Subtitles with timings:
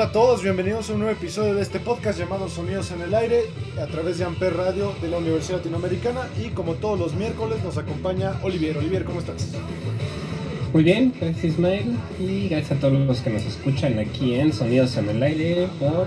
[0.00, 3.14] Hola a todos, bienvenidos a un nuevo episodio de este podcast llamado Sonidos en el
[3.14, 3.42] Aire
[3.78, 7.76] a través de Amper Radio de la Universidad Latinoamericana y como todos los miércoles nos
[7.76, 8.78] acompaña Olivier.
[8.78, 9.48] Olivier, ¿cómo estás?
[10.72, 14.96] Muy bien, gracias Ismael y gracias a todos los que nos escuchan aquí en Sonidos
[14.96, 16.06] en el Aire por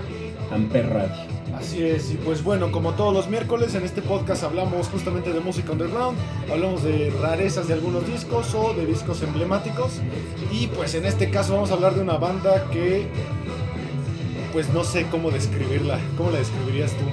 [0.50, 1.34] Amper Radio.
[1.56, 5.38] Así es, y pues bueno, como todos los miércoles en este podcast hablamos justamente de
[5.38, 6.18] música underground,
[6.50, 10.00] hablamos de rarezas de algunos discos o de discos emblemáticos
[10.50, 13.06] y pues en este caso vamos a hablar de una banda que
[14.54, 17.04] pues no sé cómo describirla, ¿cómo la describirías tú?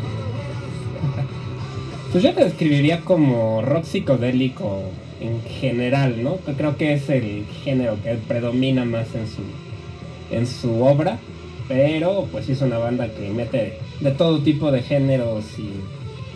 [2.12, 4.84] Pues yo la describiría como rock psicodélico
[5.20, 6.36] en general, ¿no?
[6.56, 9.42] Creo que es el género que predomina más en su,
[10.30, 11.18] en su obra,
[11.68, 15.72] pero pues es una banda que mete de todo tipo de géneros y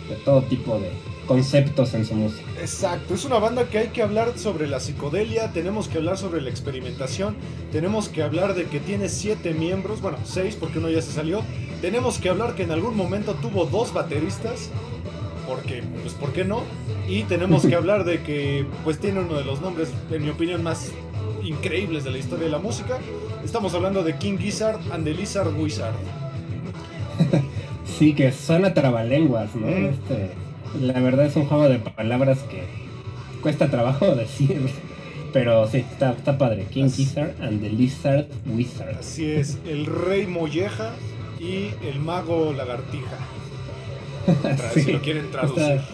[0.08, 0.90] de todo tipo de
[1.26, 2.44] conceptos en su música.
[2.60, 6.40] Exacto, es una banda que hay que hablar sobre la psicodelia, tenemos que hablar sobre
[6.40, 7.36] la experimentación,
[7.72, 11.42] tenemos que hablar de que tiene siete miembros, bueno, seis porque uno ya se salió,
[11.80, 14.70] tenemos que hablar que en algún momento tuvo dos bateristas,
[15.46, 16.62] porque, pues, ¿por qué no?
[17.08, 20.62] Y tenemos que hablar de que, pues, tiene uno de los nombres, en mi opinión,
[20.62, 20.90] más
[21.44, 22.98] increíbles de la historia de la música.
[23.44, 25.94] Estamos hablando de King Gizzard and the Lizard Wizard.
[27.98, 29.66] Sí, que suena trabalenguas, ¿no?
[29.68, 29.86] Mm.
[29.86, 30.30] Este,
[30.80, 32.62] la verdad es un juego de palabras que
[33.42, 34.68] cuesta trabajo decir.
[35.32, 36.64] Pero sí, está, está padre.
[36.70, 38.96] King Gizzard and the Lizard Wizard.
[39.00, 40.92] Así es, el Rey Molleja
[41.38, 43.16] y el Mago Lagartija.
[44.74, 45.62] Sí, si lo quieren traducir.
[45.62, 45.84] está-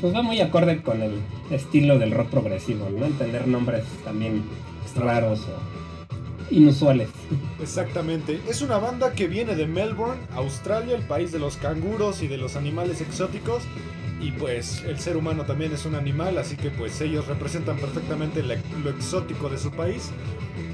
[0.00, 1.12] pues va muy acorde con el
[1.50, 3.04] estilo del rock progresivo, ¿no?
[3.06, 4.42] El tener nombres también
[4.96, 5.58] raros o
[6.50, 7.08] inusuales.
[7.60, 8.40] Exactamente.
[8.48, 12.38] Es una banda que viene de Melbourne, Australia, el país de los canguros y de
[12.38, 13.62] los animales exóticos.
[14.20, 18.42] Y pues el ser humano también es un animal, así que pues ellos representan perfectamente
[18.42, 20.10] lo exótico de su país.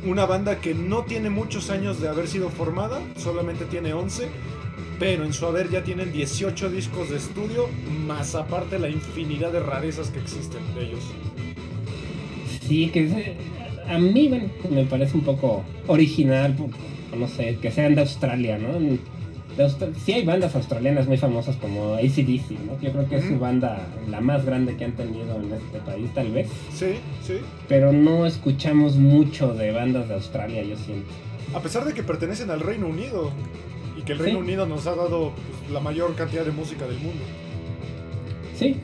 [0.06, 4.28] Una banda que no tiene muchos años de haber sido formada, solamente tiene 11,
[4.98, 7.68] pero en su haber ya tienen 18 discos de estudio,
[8.06, 11.04] más aparte la infinidad de rarezas que existen de ellos.
[12.66, 13.36] Sí, que
[13.88, 16.54] a mí bueno, me parece un poco original,
[17.18, 18.78] no sé, que sean de Australia, ¿no?
[19.56, 22.80] De Austra- sí hay bandas australianas muy famosas como ACDC, ¿no?
[22.82, 26.10] Yo creo que es su banda la más grande que han tenido en este país,
[26.12, 26.48] tal vez.
[26.72, 27.34] Sí, sí.
[27.68, 31.06] Pero no escuchamos mucho de bandas de Australia, yo siento.
[31.54, 33.30] A pesar de que pertenecen al Reino Unido
[33.96, 34.24] y que el Sí.
[34.24, 35.30] Reino Unido nos ha dado
[35.60, 37.22] pues, la mayor cantidad de música del mundo.
[38.56, 38.76] Sí,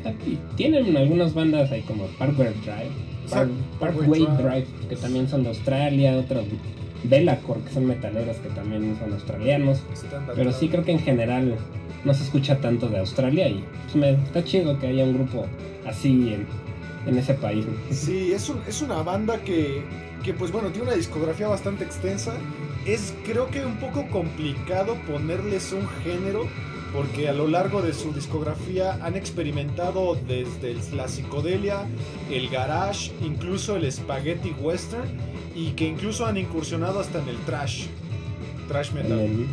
[0.56, 2.90] tienen algunas bandas ahí como Parkway Drive,
[3.30, 6.44] Par- Exacto, Parkway Drive, que también son de Australia, otros
[7.04, 9.78] Bellacore, que son metaleros que también son australianos.
[10.34, 11.56] Pero sí creo que en general
[12.04, 15.46] no se escucha tanto de Australia y pues, me, está chido que haya un grupo
[15.86, 16.46] así en,
[17.06, 17.64] en ese país.
[17.90, 19.82] Sí, es, un- es una banda que,
[20.22, 22.34] que, pues bueno, tiene una discografía bastante extensa.
[22.86, 26.46] Es creo que un poco complicado ponerles un género
[26.92, 31.86] porque a lo largo de su discografía han experimentado desde la psicodelia,
[32.30, 35.08] el garage, incluso el spaghetti western
[35.54, 37.86] y que incluso han incursionado hasta en el trash,
[38.68, 39.20] trash metal.
[39.20, 39.46] El-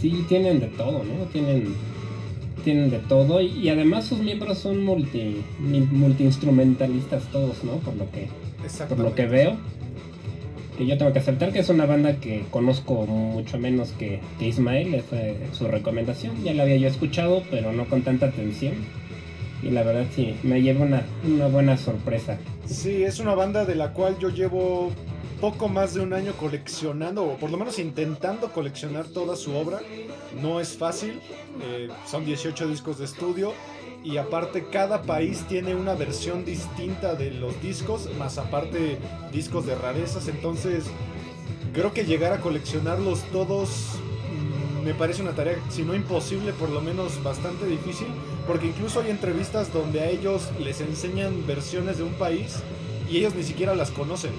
[0.00, 1.24] sí, tienen de todo, ¿no?
[1.32, 1.74] Tienen,
[2.64, 7.76] tienen de todo y, y además sus miembros son multi, multiinstrumentalistas todos, ¿no?
[7.78, 8.28] Por lo que,
[8.88, 9.56] por lo que veo.
[10.76, 14.94] Que yo tengo que aceptar que es una banda que conozco mucho menos que, Ismael,
[14.94, 16.44] esa es su recomendación.
[16.44, 18.74] Ya la había yo escuchado, pero no con tanta atención.
[19.62, 22.38] Y la verdad sí, me lleva una, una buena sorpresa.
[22.66, 24.92] Sí, es una banda de la cual yo llevo
[25.40, 29.80] poco más de un año coleccionando, o por lo menos intentando coleccionar toda su obra.
[30.40, 31.20] No es fácil,
[31.62, 33.52] eh, son 18 discos de estudio
[34.04, 38.98] y aparte cada país tiene una versión distinta de los discos, más aparte
[39.32, 40.84] discos de rarezas, entonces
[41.72, 43.68] creo que llegar a coleccionarlos todos
[44.80, 48.06] mm, me parece una tarea, si no imposible, por lo menos bastante difícil,
[48.46, 52.58] porque incluso hay entrevistas donde a ellos les enseñan versiones de un país
[53.10, 54.32] y ellos ni siquiera las conocen.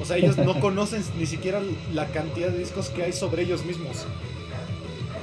[0.00, 1.60] O sea, ellos no conocen ni siquiera
[1.94, 4.06] la cantidad de discos que hay sobre ellos mismos.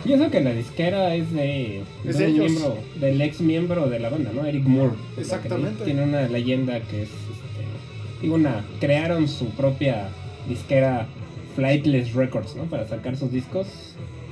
[0.03, 4.09] Pienso que la disquera es de, Es de de miembro, del ex miembro de la
[4.09, 4.45] banda, ¿no?
[4.45, 4.95] Eric Moore.
[5.17, 5.85] Exactamente.
[5.85, 10.09] Tiene una leyenda que es, este, digo, una, crearon su propia
[10.49, 11.07] disquera
[11.55, 12.63] Flightless Records, ¿no?
[12.65, 13.67] Para sacar sus discos,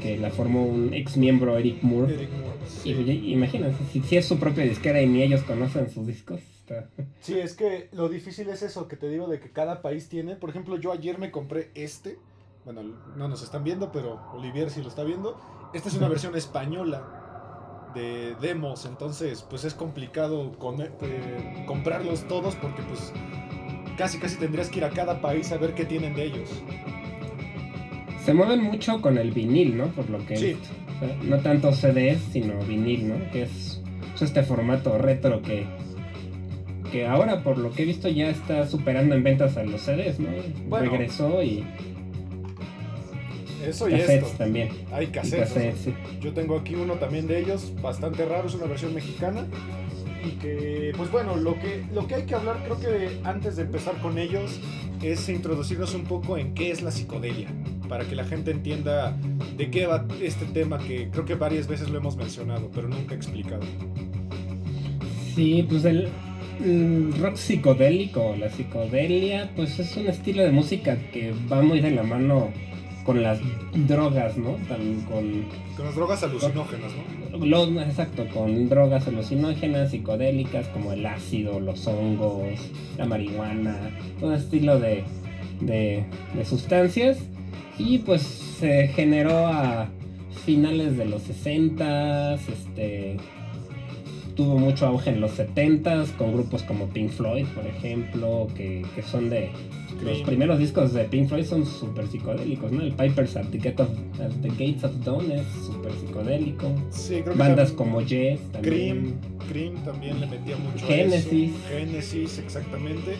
[0.01, 2.15] que la formó un ex miembro Eric Moore.
[2.15, 2.89] Eric Moore, sí.
[2.89, 6.41] Y, y- imagínense, si, si es su propia disquera y ni ellos conocen sus discos,
[6.71, 7.03] está...
[7.21, 10.35] Sí, es que lo difícil es eso que te digo de que cada país tiene.
[10.35, 12.17] Por ejemplo, yo ayer me compré este.
[12.65, 12.81] Bueno,
[13.15, 15.39] no nos están viendo, pero Olivier sí lo está viendo.
[15.73, 22.55] Esta es una versión española de demos, entonces pues es complicado con- eh, comprarlos todos
[22.55, 23.11] porque pues
[23.97, 26.49] casi casi tendrías que ir a cada país a ver qué tienen de ellos.
[28.23, 29.87] Se mueven mucho con el vinil, ¿no?
[29.87, 30.45] Por lo que Sí.
[30.53, 30.69] visto.
[30.95, 33.31] O sea, no tanto CDs, sino vinil, ¿no?
[33.31, 33.81] Que es
[34.21, 35.65] este formato retro que,
[36.91, 40.19] que ahora, por lo que he visto, ya está superando en ventas a los CDs,
[40.19, 40.29] ¿no?
[40.67, 40.91] Bueno.
[40.91, 41.65] Regresó y
[43.65, 44.37] Eso y cassettes esto.
[44.37, 44.69] también.
[44.91, 45.53] Hay cassettes.
[45.53, 45.93] cassettes, sí.
[46.19, 49.45] Yo tengo aquí uno también de ellos, bastante raro, es una versión mexicana.
[50.23, 53.63] Y que, pues bueno, lo que, lo que hay que hablar, creo que antes de
[53.63, 54.59] empezar con ellos,
[55.01, 57.47] es introducirnos un poco en qué es la psicodelia,
[57.89, 59.17] para que la gente entienda
[59.57, 63.15] de qué va este tema que creo que varias veces lo hemos mencionado, pero nunca
[63.15, 63.63] explicado.
[65.33, 66.09] Sí, pues el,
[66.63, 71.91] el rock psicodélico, la psicodelia, pues es un estilo de música que va muy de
[71.91, 72.49] la mano
[73.05, 73.39] con las
[73.87, 74.57] drogas, ¿no?
[74.67, 76.91] También con Con las drogas alucinógenas,
[77.31, 77.45] ¿no?
[77.45, 82.59] Los, exacto, con drogas alucinógenas, psicodélicas, como el ácido, los hongos,
[82.97, 83.75] la marihuana,
[84.19, 85.03] todo estilo de,
[85.61, 86.05] de,
[86.35, 87.17] de sustancias.
[87.77, 89.89] Y pues se generó a
[90.45, 93.17] finales de los 60 este
[94.35, 99.01] tuvo mucho auge en los 70 con grupos como Pink Floyd, por ejemplo, que, que
[99.01, 99.49] son de
[100.03, 102.81] los primeros discos de Pink Floyd son súper psicodélicos, ¿no?
[102.81, 103.89] El Piper's at the, Gate of-
[104.19, 106.71] at the Gates of Dawn es súper psicodélico.
[106.89, 108.71] Sí, creo que Bandas como Yes también.
[108.71, 109.13] Cream,
[109.49, 111.51] Cream también le metía mucho a Génesis.
[111.51, 111.67] eso.
[111.69, 113.15] Génesis, exactamente.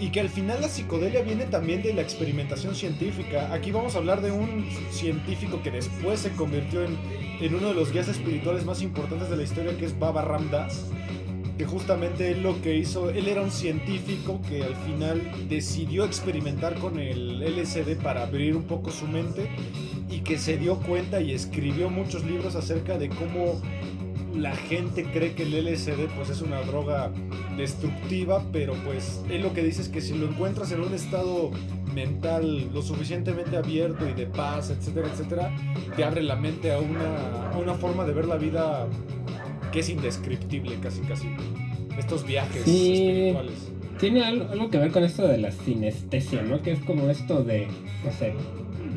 [0.00, 3.52] Y que al final la psicodelia viene también de la experimentación científica.
[3.52, 6.96] Aquí vamos a hablar de un científico que después se convirtió en,
[7.38, 10.50] en uno de los guías espirituales más importantes de la historia, que es Baba Ram
[10.50, 10.86] Dass.
[11.58, 15.20] Que justamente él lo que hizo, él era un científico que al final
[15.50, 19.50] decidió experimentar con el LSD para abrir un poco su mente
[20.10, 23.60] y que se dio cuenta y escribió muchos libros acerca de cómo
[24.34, 27.10] la gente cree que el LSD pues es una droga
[27.56, 31.50] destructiva, pero pues él lo que dice es que si lo encuentras en un estado
[31.94, 35.56] mental lo suficientemente abierto y de paz, etcétera, etcétera,
[35.96, 38.86] te abre la mente a una, a una forma de ver la vida
[39.72, 41.28] que es indescriptible casi casi.
[41.98, 42.92] Estos viajes Sí.
[42.92, 43.72] espirituales.
[43.98, 46.62] Tiene algo, algo que ver con esto de la sinestesia, ¿no?
[46.62, 47.66] Que es como esto de,
[48.04, 48.32] no sé,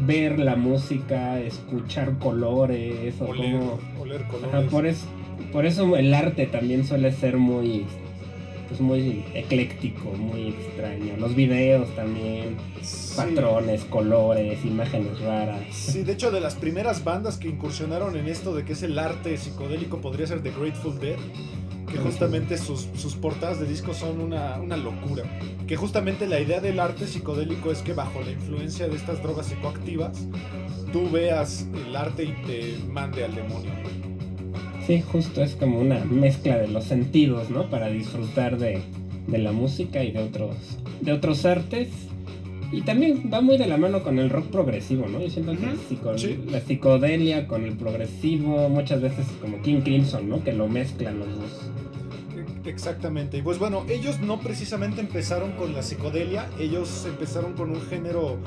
[0.06, 3.80] ver la música, escuchar colores, o Oler, como...
[4.01, 4.53] oler colores.
[4.56, 4.85] Ajá, por,
[5.51, 7.85] por eso el arte también suele ser muy,
[8.68, 11.15] pues muy ecléctico, muy extraño.
[11.18, 13.13] Los videos también, Sí.
[13.15, 15.62] patrones, colores, imágenes raras.
[15.71, 18.97] Sí, de hecho, de las primeras bandas que incursionaron en esto de que es el
[19.00, 21.15] arte psicodélico podría ser The Grateful Dead,
[21.91, 25.23] que justamente sus, sus portadas de discos son una, una locura.
[25.68, 29.45] Que justamente la idea del arte psicodélico es que bajo la influencia de estas drogas
[29.45, 30.25] psicoactivas,
[30.92, 33.71] tú veas el arte y te mande al demonio.
[34.87, 37.69] Sí, justo es como una mezcla de los sentidos, ¿no?
[37.69, 38.81] Para disfrutar de,
[39.28, 40.56] de la música y de otros,
[41.02, 41.90] de otros artes.
[42.71, 45.21] Y también va muy de la mano con el rock progresivo, ¿no?
[45.21, 46.40] Yo siento que el psico- sí.
[46.49, 50.44] la psicodelia con el progresivo, muchas veces como King Crimson, ¿no?
[50.44, 51.61] Que lo mezclan los dos.
[52.66, 53.37] Exactamente.
[53.37, 58.37] Y pues bueno, ellos no precisamente empezaron con la psicodelia, ellos empezaron con un género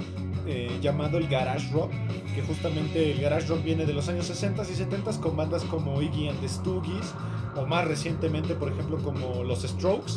[0.47, 1.91] eh, llamado el garage rock,
[2.35, 6.01] que justamente el garage rock viene de los años 60 y 70 con bandas como
[6.01, 7.15] Iggy and the Stooges,
[7.57, 10.15] o más recientemente, por ejemplo, como los Strokes,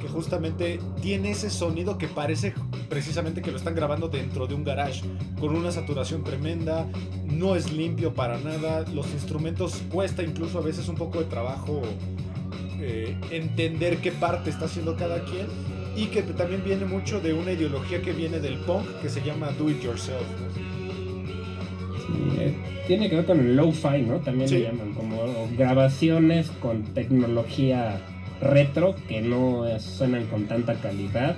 [0.00, 2.54] que justamente tiene ese sonido que parece
[2.88, 5.02] precisamente que lo están grabando dentro de un garage,
[5.38, 6.86] con una saturación tremenda,
[7.24, 11.82] no es limpio para nada, los instrumentos cuesta incluso a veces un poco de trabajo
[12.80, 15.46] eh, entender qué parte está haciendo cada quien
[15.96, 19.50] y que también viene mucho de una ideología que viene del punk que se llama
[19.58, 20.22] do it yourself.
[22.06, 22.54] Sí, eh,
[22.86, 24.18] tiene que ver con el lo-fi, ¿no?
[24.18, 24.56] También Sí.
[24.56, 28.00] le llaman como grabaciones con tecnología
[28.40, 31.36] retro que no suenan con tanta calidad.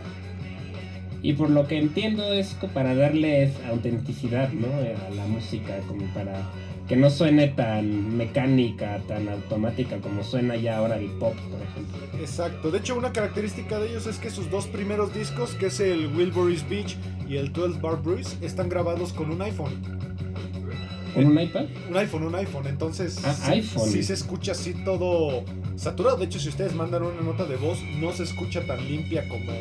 [1.25, 4.67] Y por lo que entiendo es para darles autenticidad, ¿no?
[4.69, 6.43] A la música, como para
[6.89, 12.21] que no suene tan mecánica, tan automática como suena ya ahora el pop, por ejemplo.
[12.21, 15.81] Exacto, de hecho una característica de ellos es que sus dos primeros discos, que es
[15.81, 16.97] el Wilburys Beach
[17.29, 19.73] y el 12 Bar Bruce, están grabados con un iPhone.
[21.15, 21.67] ¿Con un iPad?
[21.91, 22.67] Un iPhone, un iPhone.
[22.67, 23.91] Entonces, ah, sí, iPhone.
[23.91, 25.45] sí se escucha así todo
[25.77, 26.17] saturado.
[26.17, 29.53] De hecho, si ustedes mandan una nota de voz, no se escucha tan limpia como,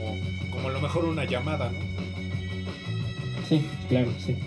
[0.51, 1.79] como a lo mejor una llamada, ¿no?
[3.49, 4.37] Sí, claro, sí.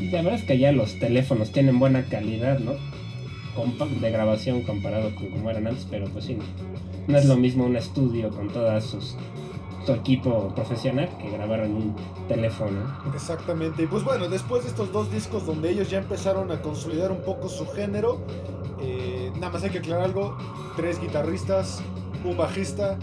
[0.00, 2.72] La verdad es que ya los teléfonos tienen buena calidad, ¿no?
[4.00, 6.38] de grabación comparado con como eran antes, pero pues sí,
[7.08, 9.16] no es lo mismo un estudio con todas sus
[9.84, 11.96] su equipo profesional que grabar en un
[12.28, 12.78] teléfono.
[13.14, 13.84] Exactamente.
[13.84, 17.22] Y pues bueno, después de estos dos discos donde ellos ya empezaron a consolidar un
[17.22, 18.20] poco su género,
[18.82, 20.36] eh, nada más hay que aclarar algo,
[20.76, 21.82] tres guitarristas,
[22.22, 22.98] un bajista,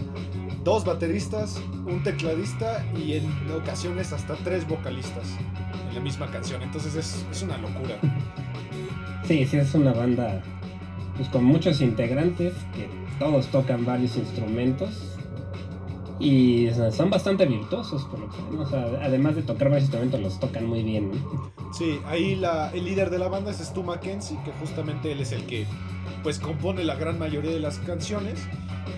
[0.62, 5.36] dos bateristas, un tecladista y en ocasiones hasta tres vocalistas
[5.96, 6.62] la misma canción.
[6.62, 7.96] Entonces es, es una locura.
[9.26, 10.40] Sí, sí, es una banda
[11.16, 12.88] pues, con muchos integrantes que
[13.18, 15.05] todos tocan varios instrumentos
[16.18, 20.40] y son bastante virtuosos, por lo que o sea, además de tocar varios instrumentos, los
[20.40, 21.10] tocan muy bien.
[21.72, 22.40] Sí, ahí
[22.72, 25.66] el líder de la banda es Stu Mackenzie, que justamente él es el que
[26.22, 28.40] pues compone la gran mayoría de las canciones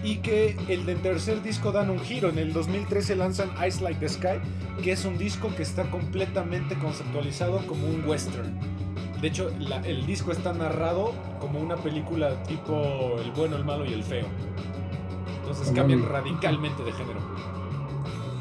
[0.05, 2.29] y que el del tercer disco dan un giro.
[2.29, 4.39] En el 2013 lanzan Ice Like the Sky,
[4.83, 8.59] que es un disco que está completamente conceptualizado como un western.
[9.21, 9.51] De hecho,
[9.85, 14.27] el disco está narrado como una película tipo El bueno, el malo y el feo.
[15.51, 17.21] Entonces cambian radicalmente de género.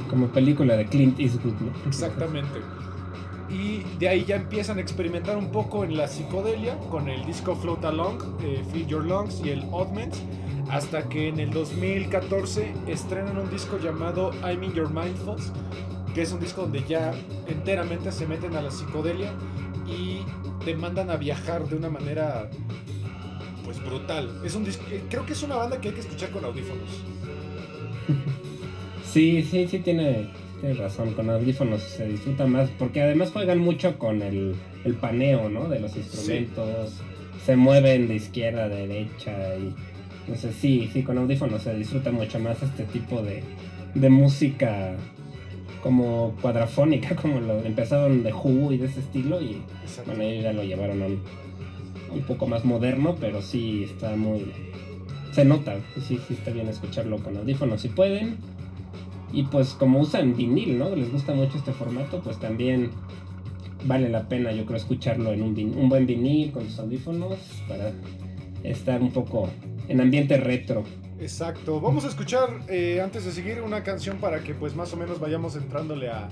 [0.10, 1.54] Como película de Clint Eastwood,
[1.86, 2.60] Exactamente.
[3.50, 7.56] Y de ahí ya empiezan a experimentar un poco en la psicodelia con el disco
[7.56, 10.22] Float Along, eh, Feel Your Lungs y el Oddments,
[10.70, 15.54] hasta que en el 2014 estrenan un disco llamado I'm in Your Mindfuls,
[16.14, 17.14] que es un disco donde ya
[17.48, 19.32] enteramente se meten a la psicodelia
[19.88, 20.26] y
[20.66, 22.50] te mandan a viajar de una manera
[23.68, 24.30] pues brutal.
[24.46, 26.90] Es un eh, creo que es una banda que hay que escuchar con audífonos.
[29.04, 30.30] Sí, sí, sí tiene,
[30.78, 34.56] razón, con audífonos se disfruta más, porque además juegan mucho con el,
[35.02, 35.68] paneo, ¿no?
[35.68, 36.94] De los instrumentos,
[37.46, 39.76] se mueven de izquierda a derecha y
[40.30, 43.44] no sé, sí, sí, con audífonos se disfruta mucho más este tipo de,
[43.96, 44.96] de música
[45.84, 49.62] como cuadrafónica, como lo empezaron de Who y de ese estilo y
[50.06, 51.22] bueno, ellos ya lo llevaron a un,
[52.12, 54.52] un poco más moderno, pero sí está muy...
[55.32, 58.38] Se nota, sí, sí está bien escucharlo con audífonos si pueden.
[59.32, 60.96] Y pues como usan vinil, ¿no?
[60.96, 62.92] Les gusta mucho este formato, pues también
[63.86, 67.38] vale la pena yo creo escucharlo en un, un buen vinil con sus audífonos
[67.68, 67.92] para
[68.64, 69.50] estar un poco
[69.88, 70.84] en ambiente retro.
[71.20, 71.80] Exacto.
[71.82, 75.20] Vamos a escuchar eh, antes de seguir una canción para que pues más o menos
[75.20, 76.30] vayamos entrándole a,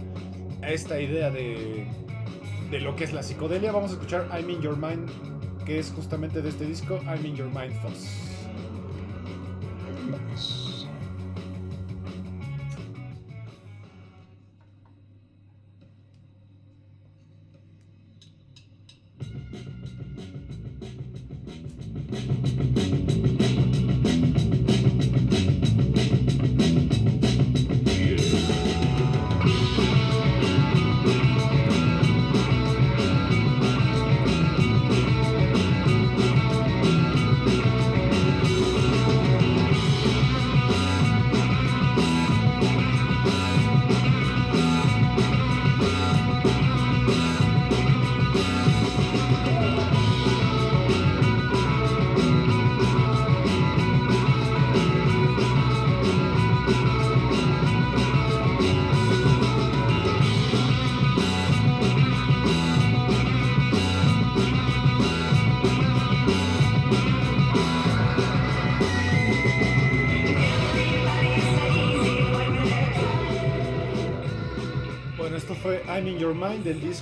[0.62, 1.86] a esta idea de,
[2.72, 3.72] de lo que es la psicodelia.
[3.72, 5.10] Vamos a escuchar I'm in Your Mind
[5.65, 8.25] que es justamente de este disco, I'm in Your Mind Foss.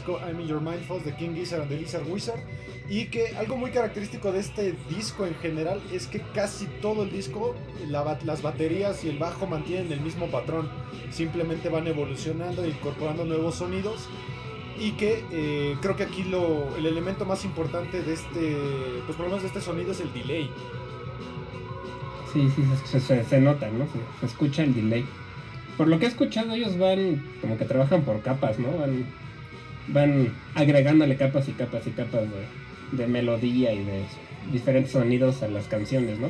[0.03, 2.39] Disco I'm in Your Mind Falls de King Gizzard and the Lizard Wizard.
[2.89, 7.11] Y que algo muy característico de este disco en general es que casi todo el
[7.11, 7.55] disco,
[7.87, 10.69] las baterías y el bajo mantienen el mismo patrón.
[11.11, 14.09] Simplemente van evolucionando e incorporando nuevos sonidos.
[14.77, 18.57] Y que eh, creo que aquí lo, el elemento más importante de este,
[19.05, 20.49] pues por lo menos de este sonido es el delay.
[22.33, 22.49] Sí,
[22.85, 23.85] sí, se, nota, ¿no?
[24.19, 25.05] Se, escucha el delay
[25.77, 28.69] por lo que he escuchado, ellos van como que trabajan por capas, ¿no?
[29.87, 32.23] Van agregándole capas y capas y capas
[32.91, 34.03] de, melodía y de
[34.51, 36.29] diferentes sonidos a las canciones, ¿no?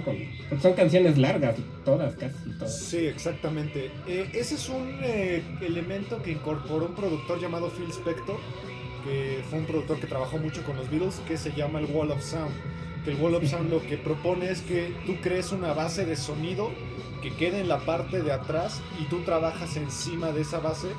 [0.61, 2.79] son canciones largas, todas, casi todas.
[2.79, 3.91] Sí, exactamente.
[4.07, 8.37] Eh, ese es un eh, elemento que incorporó un productor llamado Phil Spector,
[9.03, 12.11] que fue un productor que trabajó mucho con los Beatles, que se llama el Wall
[12.11, 12.53] of Sound.
[13.03, 16.15] Que el Wall of Sound lo que propone es que tú crees una base de
[16.15, 16.71] sonido
[17.21, 20.89] que quede en la parte de atrás y tú trabajas encima de esa base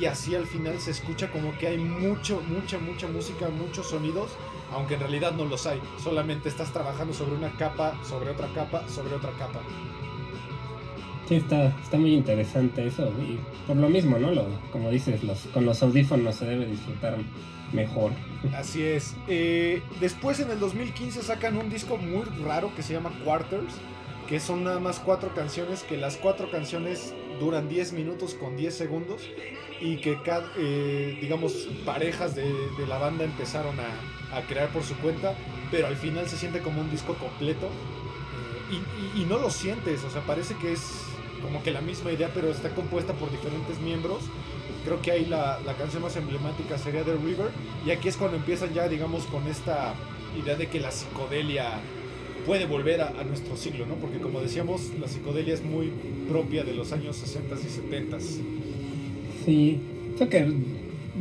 [0.00, 4.32] y así al final se escucha como que hay mucho, mucha, mucha música, muchos sonidos,
[4.72, 5.80] aunque en realidad no los hay.
[6.02, 9.60] Solamente estás trabajando sobre una capa, sobre otra capa, sobre otra capa.
[11.28, 13.08] Sí, está, está muy interesante eso.
[13.20, 14.32] Y por lo mismo, ¿no?
[14.32, 17.16] Lo, como dices, los, con los audífonos se debe disfrutar
[17.72, 18.12] mejor.
[18.54, 19.14] Así es.
[19.28, 23.74] Eh, después en el 2015 sacan un disco muy raro que se llama Quarters,
[24.32, 28.74] que son nada más cuatro canciones, que las cuatro canciones duran 10 minutos con 10
[28.74, 29.20] segundos
[29.78, 30.18] y que
[30.56, 32.50] eh, digamos parejas de,
[32.88, 35.34] la banda empezaron a, crear por su cuenta,
[35.70, 37.66] pero al final se siente como un disco completo
[38.70, 40.80] eh, y, no lo sientes, o sea, parece que es
[41.42, 44.20] como que la misma idea, pero está compuesta por diferentes miembros.
[44.86, 47.50] Creo que ahí la, la canción más emblemática sería The River
[47.84, 49.92] y aquí es cuando empiezan ya, digamos, con esta
[50.42, 51.82] idea de que la psicodelia
[52.46, 53.94] puede volver a, nuestro siglo, ¿no?
[53.94, 55.92] Porque como decíamos, la psicodelia es muy
[56.28, 58.18] propia de los años 60 y 70.
[59.44, 59.80] Sí,
[60.14, 60.52] eso que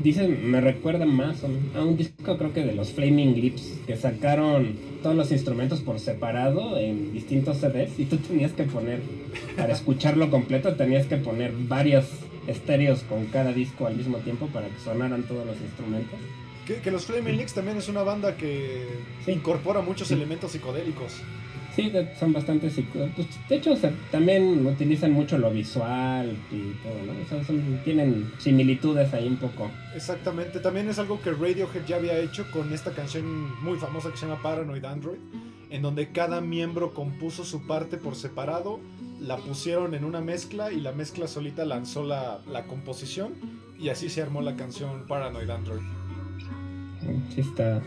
[0.03, 4.77] dicen me recuerda más a un disco creo que de los Flaming Lips que sacaron
[5.03, 9.01] todos los instrumentos por separado en distintos CDs y tú tenías que poner,
[9.57, 12.05] para escucharlo completo, tenías que poner varios
[12.47, 16.19] estéreos con cada disco al mismo tiempo para que sonaran todos los instrumentos.
[16.65, 18.85] Que, los Flaming Lips también es una banda que
[19.27, 21.21] incorpora muchos elementos psicodélicos.
[21.75, 23.25] Sí, son bastante psicodélicos.
[23.25, 23.75] Pues, de hecho,
[24.11, 27.79] también utilizan mucho lo visual y todo, ¿no?
[27.83, 29.71] tienen similitudes ahí un poco.
[29.95, 30.59] Exactamente.
[30.59, 33.25] También es algo que Radiohead ya había hecho con esta canción
[33.63, 35.19] muy famosa que se llama Paranoid Android,
[35.69, 38.79] en donde cada miembro compuso su parte por separado,
[39.21, 43.33] la pusieron en una mezcla y la mezcla solita lanzó la, la composición
[43.79, 46.00] y así se armó la canción Paranoid Android.
[47.33, 47.81] Sí está...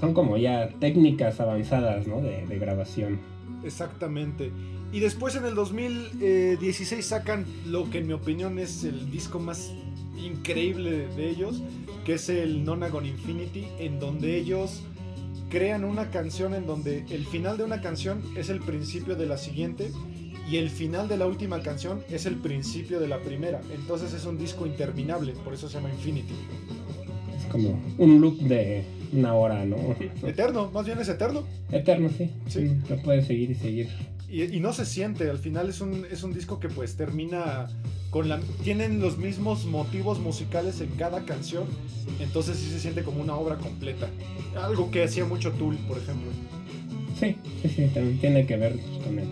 [0.00, 2.20] Son como ya técnicas avanzadas, ¿no?
[2.20, 3.18] De, grabación.
[3.64, 4.52] Exactamente.
[4.92, 9.72] Y después en el 2016 sacan lo que en mi opinión es el disco más
[10.16, 11.62] increíble de ellos,
[12.04, 14.82] que es el Nonagon Infinity, en donde ellos
[15.50, 19.36] crean una canción en donde el final de una canción es el principio de la
[19.36, 19.90] siguiente
[20.48, 23.60] y el final de la última canción es el principio de la primera.
[23.74, 26.34] Entonces es un disco interminable, por eso se llama Infinity
[27.48, 29.76] como un loop de una hora, ¿no?
[30.26, 31.44] Eterno, más bien es eterno.
[31.70, 32.30] Eterno, sí.
[32.48, 32.70] Sí.
[32.88, 33.88] Lo puede seguir y seguir.
[34.30, 37.66] Y, no se siente, al final es un, es un disco que pues termina
[38.10, 38.38] con la...
[38.62, 41.64] Tienen los mismos motivos musicales en cada canción,
[42.20, 44.08] entonces sí se siente como una obra completa.
[44.54, 46.30] Algo que hacía mucho Tool, por ejemplo.
[47.18, 49.28] Sí, sí, sí, también tiene que ver con él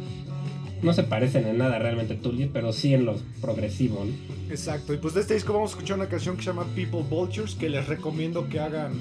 [0.83, 4.13] no se parecen en nada realmente Tully, pero sí en lo progresivo, ¿no?
[4.51, 7.03] Exacto, y pues de este disco vamos a escuchar una canción que se llama People
[7.09, 8.93] Vultures, que les recomiendo que hagan,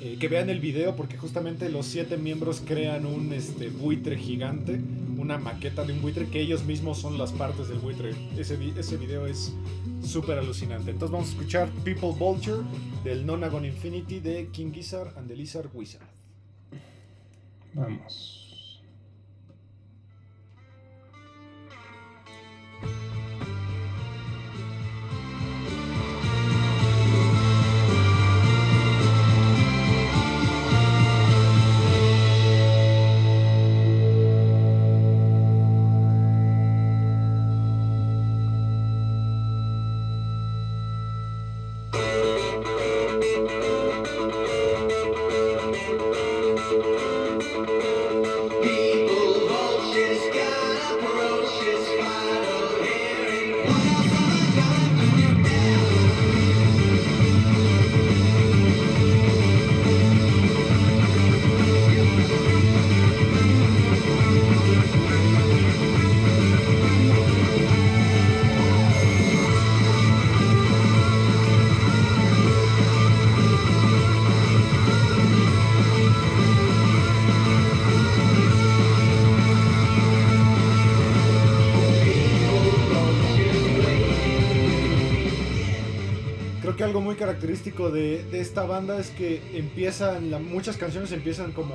[0.00, 4.80] eh, que vean el video, porque justamente los siete miembros crean un este, buitre gigante,
[5.18, 8.10] una maqueta de un buitre, que ellos mismos son las partes del buitre.
[8.36, 9.52] Ese, ese video es
[10.02, 10.90] súper alucinante.
[10.90, 12.62] Entonces vamos a escuchar People Vulture
[13.04, 16.06] del Nonagon Infinity de King Gizzard and the Lizard Wizard.
[17.74, 18.41] Vamos.
[22.82, 23.11] thank you
[87.42, 91.74] característico de, esta banda es que empiezan, muchas canciones empiezan como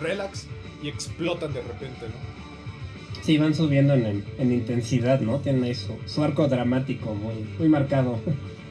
[0.00, 0.46] relax
[0.82, 3.22] y explotan de repente, ¿no?
[3.22, 5.40] Sí, van subiendo en, intensidad, ¿no?
[5.40, 8.18] Tienen ahí su, arco dramático muy, muy marcado.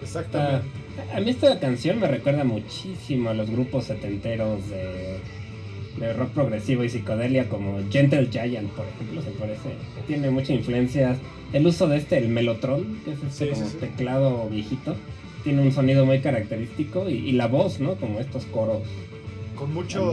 [0.01, 0.65] Exactamente.
[1.13, 5.19] a mí esta canción me recuerda muchísimo a los grupos setenteros de,
[5.99, 9.69] de rock progresivo y psicodelia como Gentle Giant, por ejemplo, se parece.
[10.07, 11.15] Tiene mucha influencia.
[11.53, 14.95] El uso de este, el Mellotron, que es este como teclado viejito
[15.43, 17.95] tiene un sonido muy característico y, la voz, ¿no?
[17.95, 18.81] Como estos coros.
[19.55, 20.11] Con mucho,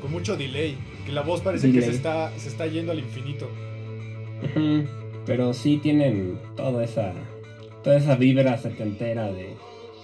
[0.00, 3.48] con mucho delay, que la voz parece que se está, se está yendo al infinito.
[5.26, 7.12] Pero sí tienen toda esa,
[7.82, 9.54] toda esa vibra setentera de...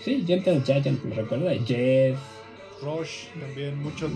[0.02, 2.18] Sí, Gentle Giant, me recuerda de Jess.
[2.82, 4.08] Rush también, mucho,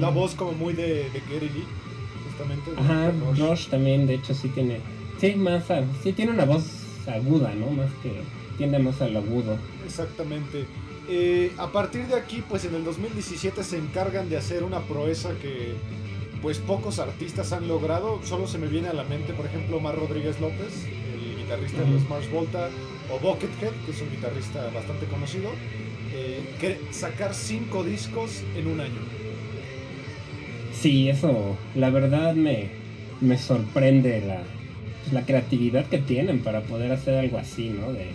[0.00, 1.64] la voz como muy de, de Gary Lee,
[2.24, 2.70] justamente.
[2.76, 3.68] Ajá, Rush.
[3.68, 4.78] también, de hecho sí tiene,
[5.20, 5.64] sí, más,
[6.02, 6.64] sí tiene una voz
[7.06, 7.70] aguda, ¿no?
[7.70, 8.10] Más que
[8.58, 9.56] tiende más al agudo.
[9.86, 10.66] Exactamente.
[11.08, 15.30] Eh, a partir de aquí, pues en el 2017 se encargan de hacer una proeza
[15.40, 15.72] que
[16.42, 18.20] pues pocos artistas han logrado.
[18.24, 21.90] Solo se me viene a la mente, por ejemplo, Mar Rodríguez López, el guitarrista de
[21.90, 22.68] los Mars Volta,
[23.10, 25.50] o Buckethead, que es un guitarrista bastante conocido,
[26.12, 29.00] eh, que sacar cinco discos en un año.
[30.74, 32.68] Sí, eso, la verdad me,
[33.20, 34.42] me sorprende la,
[35.12, 37.92] la creatividad que tienen para poder hacer algo así, ¿no?
[37.92, 38.10] De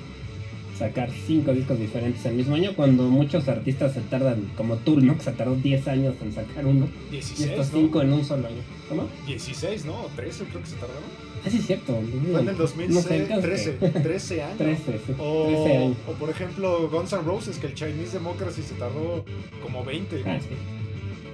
[0.77, 5.17] sacar cinco discos diferentes el mismo año, cuando muchos artistas se tardan, como tú, ¿no?
[5.17, 6.87] Que se tardó 10 años en sacar uno.
[7.11, 8.61] 16, y estos cinco en un solo año.
[8.89, 9.07] ¿Cómo?
[9.27, 9.93] 16, ¿no?
[9.93, 11.03] O 13 creo que se tardaron.
[11.45, 11.99] Ah, sí, es cierto.
[12.31, 14.57] Fue en el 2013, 13 años.
[14.57, 15.97] 13, o, 13 años.
[16.07, 19.25] O por ejemplo Guns N' Roses, que el Chinese Democracy se tardó
[19.61, 20.23] como 20.
[20.25, 20.55] Ah, sí.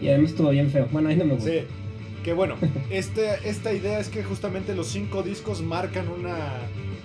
[0.02, 0.88] Y además estuvo bien feo.
[0.92, 1.50] Bueno, ahí no me gusta.
[1.50, 1.60] Sí.
[2.24, 2.56] Que bueno,
[2.90, 6.38] este, esta idea es que justamente los cinco discos marcan una,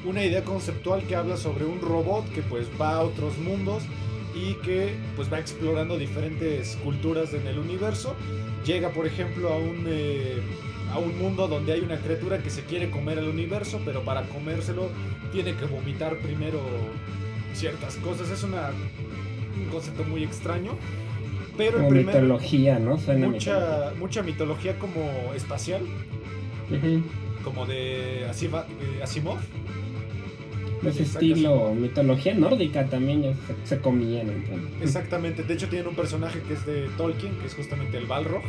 [0.04, 3.82] una idea conceptual que habla sobre un robot que pues va a otros mundos
[4.34, 8.14] y que pues va explorando diferentes culturas en el universo.
[8.66, 10.40] Llega por ejemplo a un, eh,
[10.92, 14.22] a un mundo donde hay una criatura que se quiere comer el universo, pero para
[14.22, 14.88] comérselo
[15.32, 16.60] tiene que vomitar primero
[17.54, 18.30] ciertas cosas.
[18.30, 18.70] Es una,
[19.56, 20.72] un concepto muy extraño.
[21.56, 22.96] Pero como mitología, ¿no?
[22.96, 25.82] mucha, mucha mitología como espacial.
[27.44, 28.26] Como de
[29.02, 29.38] Asimov.
[30.86, 33.32] Ese estilo, mitología nórdica también ya
[33.64, 34.28] se, comían.
[34.82, 38.42] Exactamente, de hecho tienen un personaje que es de Tolkien, que es justamente el Balrog.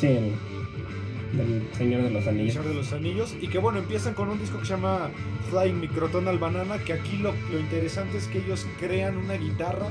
[0.00, 2.46] Sí, el, Señor de los Anillos.
[2.46, 3.36] El Señor de los Anillos.
[3.40, 5.10] Y que bueno, empiezan con un disco que se llama
[5.50, 9.88] Flying Microtonal Banana, que aquí lo, lo interesante es que ellos crean una guitarra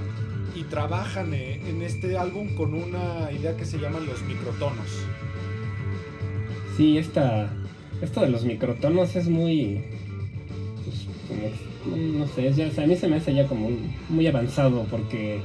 [0.55, 5.05] y trabajan eh, en este álbum con una idea que se llaman los microtonos.
[6.77, 7.51] Sí, esta,
[8.01, 9.83] esto de los microtonos es muy,
[11.85, 13.69] no sé, a mí se me hace ya como
[14.09, 15.41] muy avanzado porque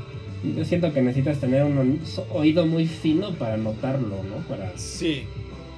[0.57, 2.01] yo siento que necesitas tener un
[2.33, 4.37] oído muy fino para notarlo, ¿no?
[4.49, 4.77] Para...
[4.77, 5.25] Sí,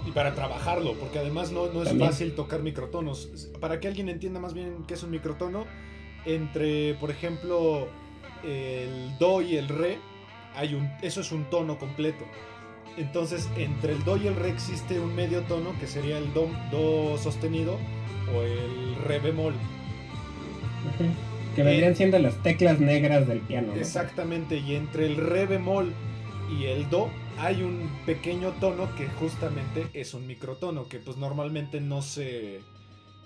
[0.07, 3.31] y para trabajarlo, porque además no, no es fácil tocar microtonos.
[3.61, 5.67] Para que alguien entienda más bien qué es un microtono,
[6.27, 7.89] entre, por ejemplo,
[8.45, 9.99] el do y el re,
[10.55, 12.25] hay un, eso es un tono completo.
[12.97, 16.49] Entonces, entre el do y el re existe un medio tono que sería el do,
[16.71, 17.79] do sostenido
[18.35, 19.55] o el re bemol.
[21.55, 23.75] Que vendrían siendo las teclas negras del piano.
[23.75, 25.93] Exactamente, y entre el re bemol
[26.59, 31.81] y el do hay un pequeño tono que justamente es un microtono, que pues normalmente
[31.81, 32.61] no se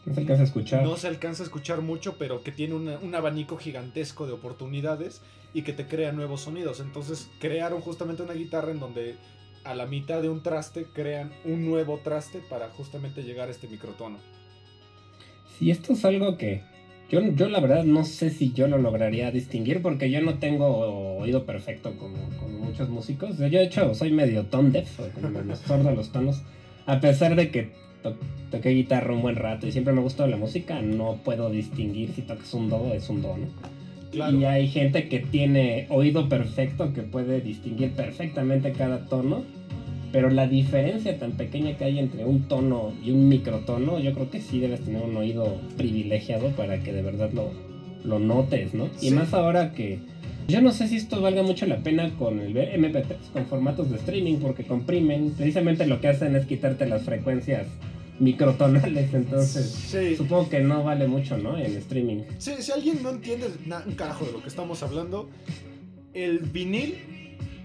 [0.06, 0.82] no se alcanza a escuchar.
[0.82, 5.22] No se alcanza a escuchar mucho, pero que tiene un abanico gigantesco de oportunidades
[5.54, 6.80] y que te crea nuevos sonidos.
[6.80, 9.16] Entonces crearon justamente una guitarra en donde
[9.64, 13.66] a la mitad de un traste crean un nuevo traste para justamente llegar a este
[13.66, 14.18] microtono.
[15.58, 16.62] Sí, esto es algo que
[17.14, 21.16] yo, yo la verdad no sé si yo lo lograría distinguir porque yo no tengo
[21.18, 23.38] oído perfecto como, como muchos músicos.
[23.38, 26.42] Yo de hecho soy medio tone deaf, como sordo los tonos.
[26.86, 27.72] A pesar de que
[28.50, 32.22] toqué guitarra un buen rato y siempre me gustó la música, no puedo distinguir si
[32.22, 33.36] tocas un do es un do,
[34.12, 39.44] Y hay gente que tiene oído perfecto, que puede distinguir perfectamente cada tono,
[40.14, 44.30] pero la diferencia tan pequeña que hay entre un tono y un microtono, yo creo
[44.30, 47.50] que sí debes tener un oído privilegiado para que de verdad lo,
[48.04, 48.88] lo notes, ¿no?
[49.00, 49.98] Y más ahora que
[50.46, 53.96] yo no sé si esto valga mucho la pena con el MP3, con formatos de
[53.96, 57.66] streaming, porque comprimen, precisamente lo que hacen es quitarte las frecuencias
[58.20, 61.58] microtonales, entonces supongo que no vale mucho, ¿no?
[61.58, 62.22] En streaming.
[62.38, 63.48] Sí, si alguien no entiende
[63.84, 65.28] un carajo de lo que estamos hablando,
[66.12, 66.94] el vinil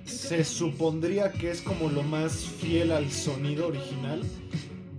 [0.10, 4.22] se supondría que es como lo más fiel al sonido original.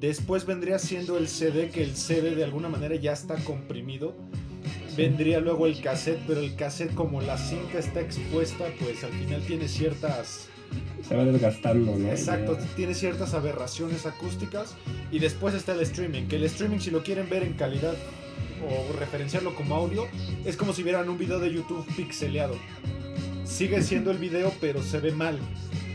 [0.01, 4.15] Después vendría siendo el CD, que el CD de alguna manera ya está comprimido.
[4.97, 9.43] Vendría luego el cassette, pero el cassette como la cinta está expuesta, pues al final
[9.47, 10.49] tiene ciertas
[11.07, 12.09] se va desgastando, ¿no?
[12.09, 14.75] Exacto, tiene ciertas aberraciones acústicas.
[15.11, 17.95] Y después está el streaming, que el streaming si lo quieren ver en calidad
[18.63, 20.07] o referenciarlo como audio,
[20.45, 22.55] es como si vieran un video de YouTube pixeleado.
[23.51, 25.37] Sigue siendo el video, pero se ve mal,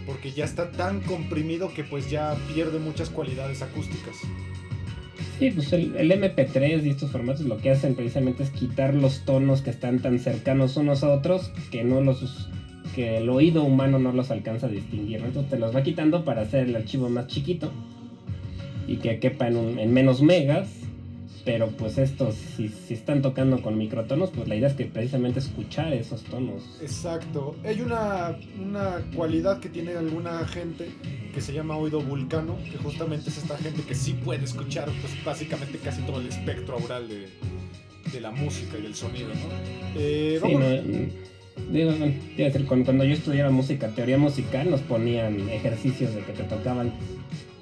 [0.05, 4.17] porque ya está tan comprimido que pues ya pierde muchas cualidades acústicas.
[5.39, 9.23] Sí, pues el, el, MP3 y estos formatos lo que hacen precisamente es quitar los
[9.23, 12.49] tonos que están tan cercanos unos a otros que no los
[12.93, 15.21] que el oído humano no los alcanza a distinguir.
[15.23, 17.71] Entonces te los va quitando para hacer el archivo más chiquito
[18.85, 20.84] y que quepa en, en menos megas
[21.45, 25.39] pero pues estos, si, si, están tocando con microtonos, pues la idea es que precisamente
[25.39, 26.79] escuchar esos tonos.
[26.81, 27.55] Exacto.
[27.63, 30.89] Hay una, una cualidad que tiene alguna gente
[31.33, 35.23] que se llama oído vulcano, que justamente es esta gente que sí puede escuchar pues
[35.23, 37.27] básicamente casi todo el espectro aural de,
[38.11, 39.99] de la música y del sonido, ¿no?
[39.99, 41.91] Eh, sí, no, digo,
[42.37, 46.91] decir, cuando yo estudiaba música, teoría musical, nos ponían ejercicios de que te tocaban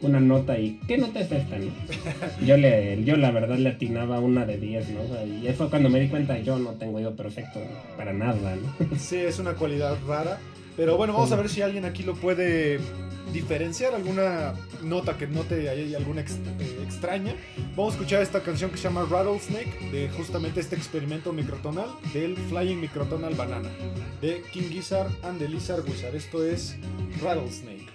[0.04, 1.58] una nota y ¿qué nota es esta?
[2.46, 5.02] Yo le, yo la verdad le atinaba una de 10, ¿no?
[5.26, 7.60] y fue cuando me di cuenta yo no tengo oído perfecto
[7.98, 8.98] para nada, ¿no?
[8.98, 10.40] Sí, es una cualidad rara.
[10.76, 12.80] Pero bueno, vamos a ver si alguien aquí lo puede
[13.32, 16.26] diferenciar, alguna nota que note hay alguna eh,
[16.84, 17.36] extraña.
[17.76, 22.36] Vamos a escuchar esta canción que se llama Rattlesnake, de justamente este experimento microtonal del
[22.36, 23.70] Flying Microtonal Banana,
[24.22, 26.16] de King Gizzard and the Lizard Wizard.
[26.16, 26.76] Esto es
[27.22, 27.93] Rattlesnake.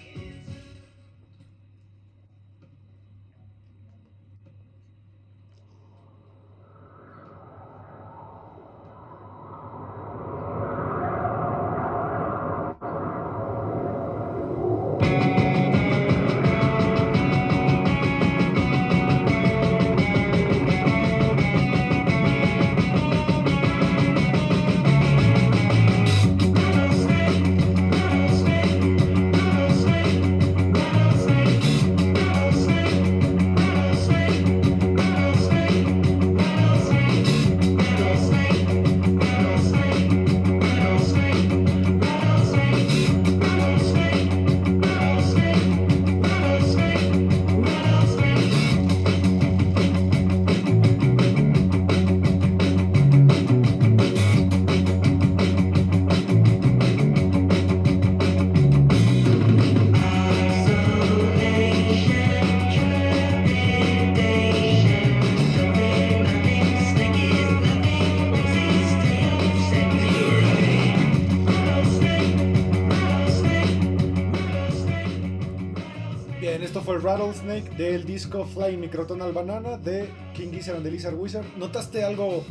[77.08, 81.46] Rattlesnake del disco Flying Microtonal Banana de King Gizzard and the Lizard Wizard.
[81.56, 82.44] ¿Notaste algo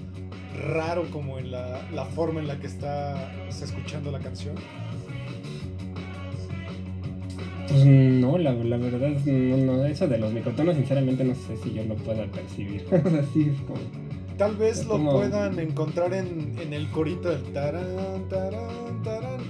[0.74, 4.56] raro como en la, la forma en la que está, escuchando la canción?
[7.68, 11.76] Pues no, la, la verdad, no, no, eso de los microtonos, sinceramente no sé si
[11.76, 12.84] yo lo pueda percibir.
[12.92, 13.80] Así es como
[14.40, 18.87] Tal vez lo puedan encontrar en, el corito del tarán, tarán.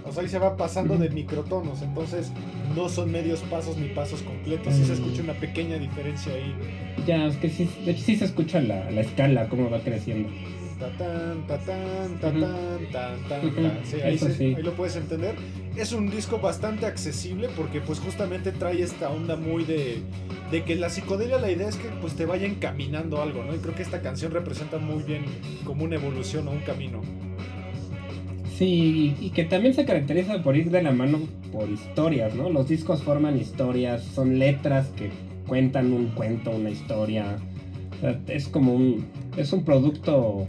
[0.08, 1.82] O sea, ahí se va pasando de microtonos.
[1.82, 2.32] Entonces,
[2.76, 4.74] no son medios pasos ni pasos completos.
[4.74, 4.96] Sí se mm.
[4.96, 6.56] escucha una pequeña diferencia ahí.
[7.06, 10.30] Ya, es que sí, de hecho sí se escucha la, la escala, cómo va creciendo.
[10.80, 14.20] Tatán, tatán, tatán, tan, tan, Sí, ahí,
[14.56, 15.34] ahí, lo puedes entender.
[15.76, 20.04] Es un disco bastante accesible porque pues justamente trae esta onda muy de,
[20.52, 23.56] de que la psicodelia la idea es que pues te vaya encaminando algo, ¿no?
[23.56, 25.26] Y creo que esta canción representa muy bien
[25.66, 27.02] como una evolución o un camino.
[28.58, 31.20] Sí, y que también se caracteriza por ir de la mano
[31.52, 32.50] por historias, ¿no?
[32.50, 35.12] Los discos forman historias, son letras que
[35.46, 37.38] cuentan un cuento, una historia.
[38.28, 39.06] es como un,
[39.38, 40.48] es un producto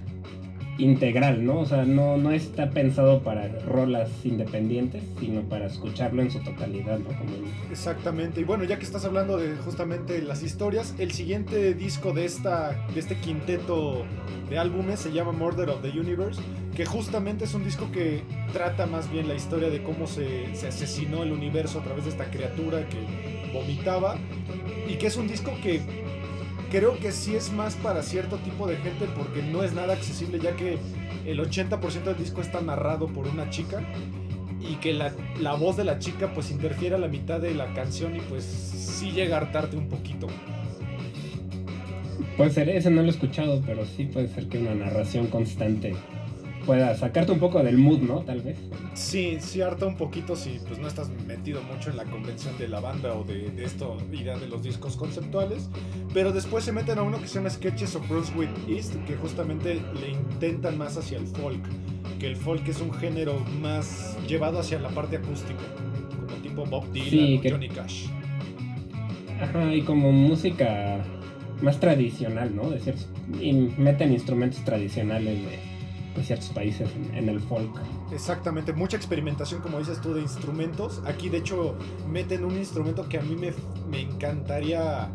[0.79, 1.61] integral, ¿no?
[1.61, 6.99] O sea, no, no está pensado para rolas independientes, sino para escucharlo en su totalidad,
[6.99, 7.09] ¿no?
[7.71, 8.41] Exactamente.
[8.41, 12.87] Y bueno, ya que estás hablando de justamente las historias, el siguiente disco de, esta,
[12.95, 14.05] de este quinteto
[14.49, 16.41] de álbumes se llama Murder of the Universe,
[16.75, 20.69] que justamente es un disco que trata más bien la historia de cómo se, se
[20.69, 24.17] asesinó el universo a través de esta criatura que vomitaba,
[24.88, 25.81] y que es un disco que
[26.70, 30.38] creo que sí es más para cierto tipo de gente porque no es nada accesible
[30.38, 30.78] ya que
[31.26, 33.83] el 80% del disco está narrado por una chica
[34.61, 38.16] y que la, la, voz de la chica pues interfiere la mitad de la canción
[38.16, 40.26] y pues sí llega a hartarte un poquito.
[42.37, 45.94] Puede ser, ese no lo he escuchado, pero sí puede ser que una narración constante
[46.68, 48.18] pueda sacarte un poco del mood, ¿no?
[48.20, 48.59] Tal vez.
[48.92, 52.68] Sí, sí harta un poquito si pues no estás metido mucho en la convención de
[52.68, 55.70] la banda o de, de esto, idea de los discos conceptuales.
[56.12, 59.81] Pero después se meten a uno que se llama Sketches of Brunswick East, que justamente
[59.98, 61.62] le intentan más hacia el folk.
[62.20, 65.62] Que el folk es un género más llevado hacia la parte acústica,
[66.26, 68.09] como tipo Bob Dylan o Johnny Cash.
[69.40, 71.02] Ajá, y como música
[71.62, 72.68] más tradicional, ¿no?
[72.68, 72.78] De
[73.40, 75.67] y meten instrumentos tradicionales de
[76.24, 77.70] ciertos países en, el folk.
[78.12, 81.00] Exactamente, mucha experimentación, como dices tú, de instrumentos.
[81.07, 81.76] Aquí, de hecho,
[82.11, 83.52] meten un instrumento que a mí me,
[83.90, 85.09] me encantaría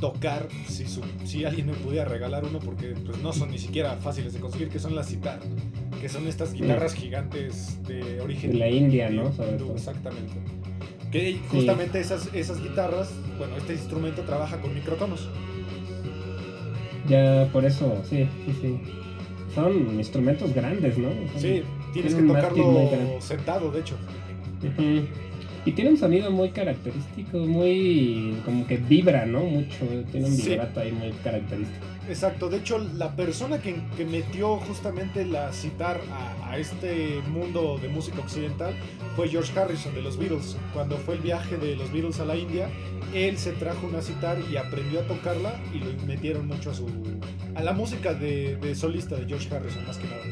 [0.00, 3.96] tocar si, su- si alguien me pudiera regalar uno, porque pues, no son ni siquiera
[3.96, 5.40] fáciles de conseguir, que son las sitar,
[6.00, 9.30] que son estas guitarras gigantes de origen De la India, ¿no?
[9.30, 9.74] Hindú, todo.
[9.74, 10.34] exactamente.
[11.10, 15.28] Que justamente esas, esas guitarras, bueno, este instrumento trabaja con microtonos.
[17.08, 18.80] Ya por eso, sí, sí, sí.
[19.56, 21.08] Son instrumentos grandes, ¿no?
[21.32, 21.62] Son- Sí,
[21.94, 23.96] tienes que tocarlo sentado, de hecho.
[25.64, 29.40] Y tiene un sonido muy característico, muy como que vibra, ¿no?
[29.40, 30.50] Mucho, tiene un Sí.
[30.50, 31.84] vibrato ahí muy característico.
[32.08, 37.78] Exacto, de hecho la persona que, que metió justamente la citar a, a este mundo
[37.82, 38.74] de música occidental
[39.16, 40.56] fue George Harrison de los Beatles.
[40.72, 42.68] Cuando fue el viaje de los Beatles a la India,
[43.12, 46.86] él se trajo una citar y aprendió a tocarla y lo metieron mucho a su
[47.56, 50.22] a la música de, de solista de George Harrison más que nada.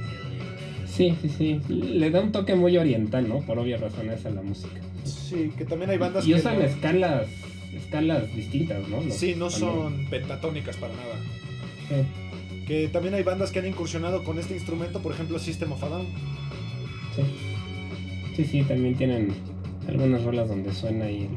[0.86, 1.60] Sí, sí, sí.
[1.68, 3.40] Le da un toque muy oriental, ¿no?
[3.40, 4.80] Por obvias razones a la música.
[5.04, 7.26] Sí, que también hay bandas Y que usan no- escalas,
[7.74, 9.00] escalas distintas, ¿no?
[9.02, 9.72] Los- sí, no también.
[9.72, 11.16] son pentatónicas para nada.
[11.88, 15.82] Sí, Que también hay bandas que han incursionado con este instrumento, por ejemplo System of
[15.84, 16.06] a Down.
[17.14, 17.22] sí.
[18.36, 19.32] Sí, sí, también tienen
[19.86, 21.28] algunas rolas donde suena ahí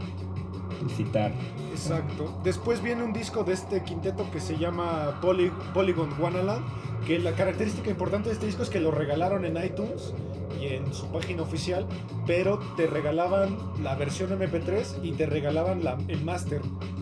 [0.82, 1.32] el, citar.
[1.72, 2.40] Exacto.
[2.44, 6.66] Después viene un disco de este quinteto que se llama Poly- Polygon Wanaland,
[7.06, 10.12] que la característica importante de este disco es que lo regalaron en iTunes
[10.60, 11.86] y en su página oficial,
[12.26, 16.62] pero te regalaban la versión MP3 y te regalaban la- el máster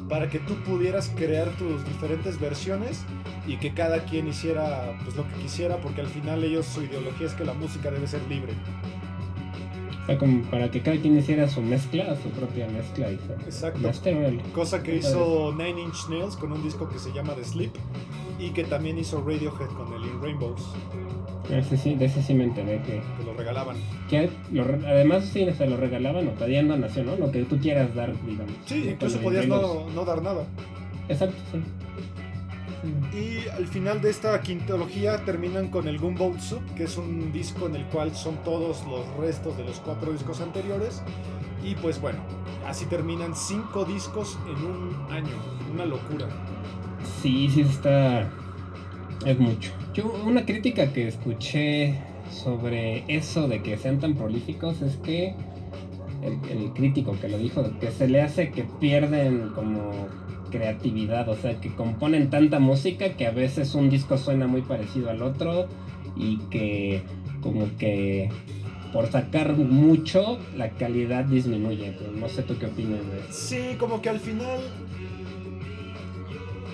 [0.10, 2.99] para que tú pudieras crear tus diferentes versiones
[3.47, 7.27] y que cada quien hiciera pues lo que quisiera, porque al final ellos su ideología
[7.27, 8.53] es que la música debe ser libre.
[10.03, 13.79] O sea, como para que cada quien hiciera su mezcla, su propia mezcla y Exacto.
[14.53, 17.71] Cosa que hizo Nine Inch Nails con un disco que se llama The Sleep
[18.39, 20.62] y que también hizo Radiohead con el In Rainbows,
[21.49, 23.77] Ese sí, de ese sí me enteré que, que lo regalaban.
[24.10, 27.15] que lo además sí se lo regalaban o pedían donación, ¿no?
[27.15, 28.53] Lo que tú quieras dar, digamos.
[28.65, 30.45] Sí, incluso podías no, no dar nada.
[31.08, 31.60] Exacto, sí.
[33.13, 37.67] Y al final de esta quintología terminan con el Gunboat Soup, que es un disco
[37.67, 41.02] en el cual son todos los restos de los cuatro discos anteriores.
[41.63, 42.19] Y pues bueno,
[42.67, 45.36] así terminan cinco discos en un año.
[45.74, 46.28] Una locura.
[47.21, 48.30] Sí, sí está.
[49.26, 49.71] Es mucho.
[49.93, 55.36] Yo, una crítica que escuché sobre eso de que sean tan prolíficos es que
[56.21, 60.08] el, el crítico que lo dijo, que se le hace que pierden como
[60.55, 65.09] creatividad, o sea, que componen tanta música que a veces un disco suena muy parecido
[65.09, 65.67] al otro
[66.15, 67.03] y que
[67.41, 68.29] como que
[68.93, 71.93] por sacar mucho la calidad disminuye.
[71.99, 73.27] Pero no sé tú qué opinas de eso.
[73.31, 74.61] Sí, como que al final.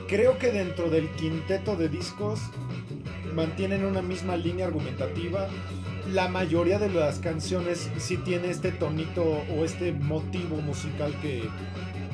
[0.07, 2.39] Creo que dentro del quinteto de discos
[3.33, 5.47] mantienen una misma línea argumentativa.
[6.11, 11.43] La mayoría de las canciones sí tiene este tonito o este motivo musical que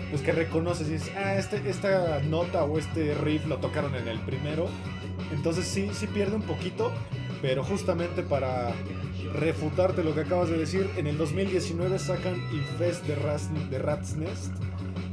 [0.09, 4.07] pues que reconoces y dices, ah, este, esta nota o este riff lo tocaron en
[4.07, 4.67] el primero.
[5.33, 6.91] Entonces sí, sí pierde un poquito,
[7.41, 8.73] pero justamente para
[9.33, 13.15] refutarte lo que acabas de decir, en el 2019 sacan Infest de,
[13.69, 14.53] de Rat's Nest,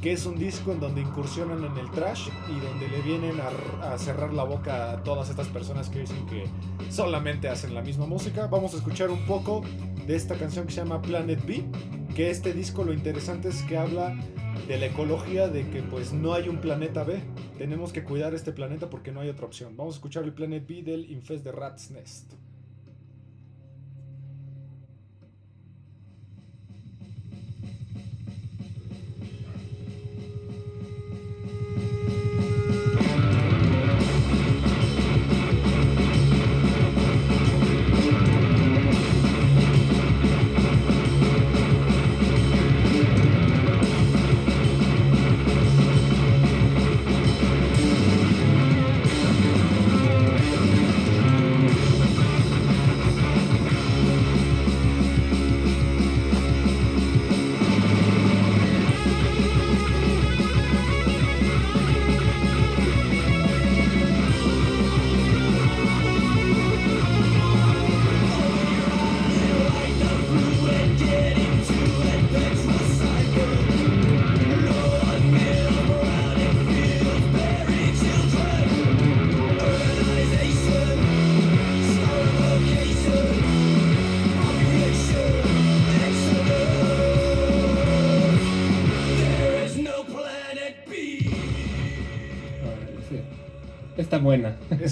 [0.01, 3.93] que es un disco en donde incursionan en el trash y donde le vienen a,
[3.93, 6.45] a cerrar la boca a todas estas personas que dicen que
[6.91, 8.47] solamente hacen la misma música.
[8.47, 9.63] Vamos a escuchar un poco
[10.07, 11.65] de esta canción que se llama Planet B,
[12.15, 14.17] que este disco lo interesante es que habla
[14.69, 17.21] de la ecología, de que pues no hay un planeta B.
[17.59, 19.77] Tenemos que cuidar este planeta porque no hay otra opción.
[19.77, 22.35] Vamos a escuchar el Planet B del Infest de Rat's Nest.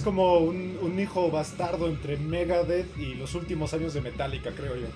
[0.03, 4.75] Es como un, un hijo bastardo entre Megadeth y los últimos años de Metallica, creo
[4.75, 4.89] yo.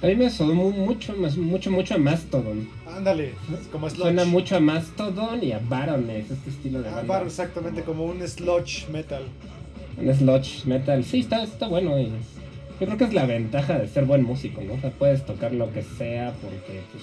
[0.00, 2.68] A mí me sonó mucho, mucho, mucho a Mastodon.
[2.86, 3.32] Ándale,
[3.72, 4.02] como sludge.
[4.02, 7.22] Suena mucho a Mastodon y a Baroness, este estilo de ah, banda.
[7.22, 9.24] exactamente, como un sludge metal.
[10.00, 11.98] Un sludge metal, sí, está, está bueno.
[11.98, 12.12] Y
[12.78, 14.74] yo creo que es la ventaja de ser buen músico, ¿no?
[14.74, 17.02] O sea, puedes tocar lo que sea porque pues,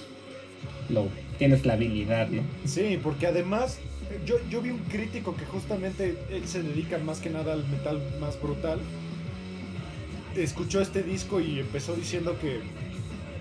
[0.88, 1.08] lo,
[1.38, 2.42] tienes la habilidad, ¿no?
[2.64, 3.78] Sí, porque además
[4.26, 8.00] yo, yo vi un crítico que justamente él se dedica más que nada al metal
[8.20, 8.78] más brutal.
[10.36, 12.60] Escuchó este disco y empezó diciendo que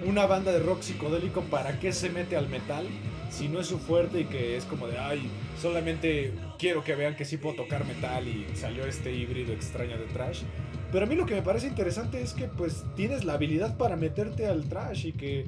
[0.05, 2.85] una banda de rock psicodélico, ¿para qué se mete al metal?
[3.29, 5.27] Si no es su fuerte y que es como de, ay,
[5.59, 10.05] solamente quiero que vean que sí puedo tocar metal y salió este híbrido extraño de
[10.05, 10.43] trash.
[10.91, 13.95] Pero a mí lo que me parece interesante es que pues tienes la habilidad para
[13.95, 15.45] meterte al trash y que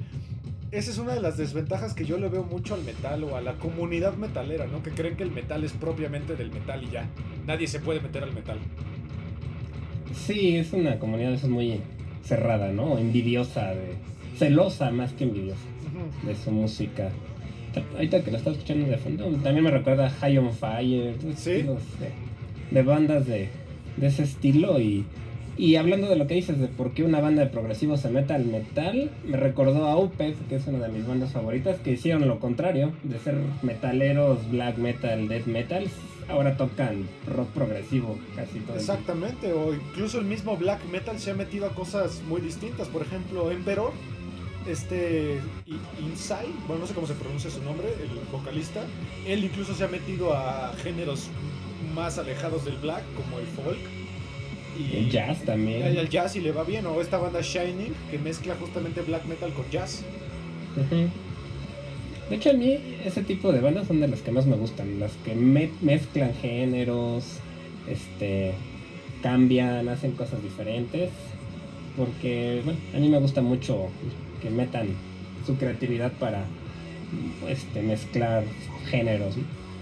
[0.72, 3.40] esa es una de las desventajas que yo le veo mucho al metal o a
[3.40, 4.82] la comunidad metalera, ¿no?
[4.82, 7.08] Que creen que el metal es propiamente del metal y ya.
[7.46, 8.58] Nadie se puede meter al metal.
[10.14, 11.80] Sí, es una comunidad es muy
[12.24, 12.98] cerrada, ¿no?
[12.98, 13.94] Envidiosa, de,
[14.38, 15.60] celosa más que envidiosa
[16.24, 17.10] de su música.
[17.94, 21.64] Ahorita que lo estás escuchando de fondo, también me recuerda High on Fire, ¿Sí?
[22.70, 23.50] de, bandas de,
[23.96, 25.04] de ese estilo y
[25.56, 28.34] y hablando de lo que dices de por qué una banda de progresivo se mete
[28.34, 32.26] al metal, me recordó a Opeth, que es una de mis bandas favoritas, que hicieron
[32.28, 35.88] lo contrario, de ser metaleros, black metal, death metal,
[36.28, 38.76] ahora tocan rock progresivo casi todo.
[38.76, 43.02] Exactamente, o incluso el mismo black metal se ha metido a cosas muy distintas, por
[43.02, 43.92] ejemplo, Emperor,
[44.68, 45.38] este
[46.00, 48.82] Inside, bueno, no sé cómo se pronuncia su nombre, el vocalista,
[49.26, 51.28] él incluso se ha metido a géneros
[51.94, 53.95] más alejados del black, como el folk
[54.78, 55.94] y el jazz también.
[55.94, 56.86] Y el jazz y le va bien.
[56.86, 60.02] O esta banda Shining que mezcla justamente black metal con jazz.
[62.28, 64.98] De hecho, a mí ese tipo de bandas son de las que más me gustan.
[65.00, 67.24] Las que mezclan géneros,
[67.88, 68.52] este,
[69.22, 71.10] cambian, hacen cosas diferentes.
[71.96, 73.88] Porque, bueno, a mí me gusta mucho
[74.42, 74.88] que metan
[75.46, 76.44] su creatividad para
[77.48, 78.44] este, mezclar
[78.90, 79.36] géneros.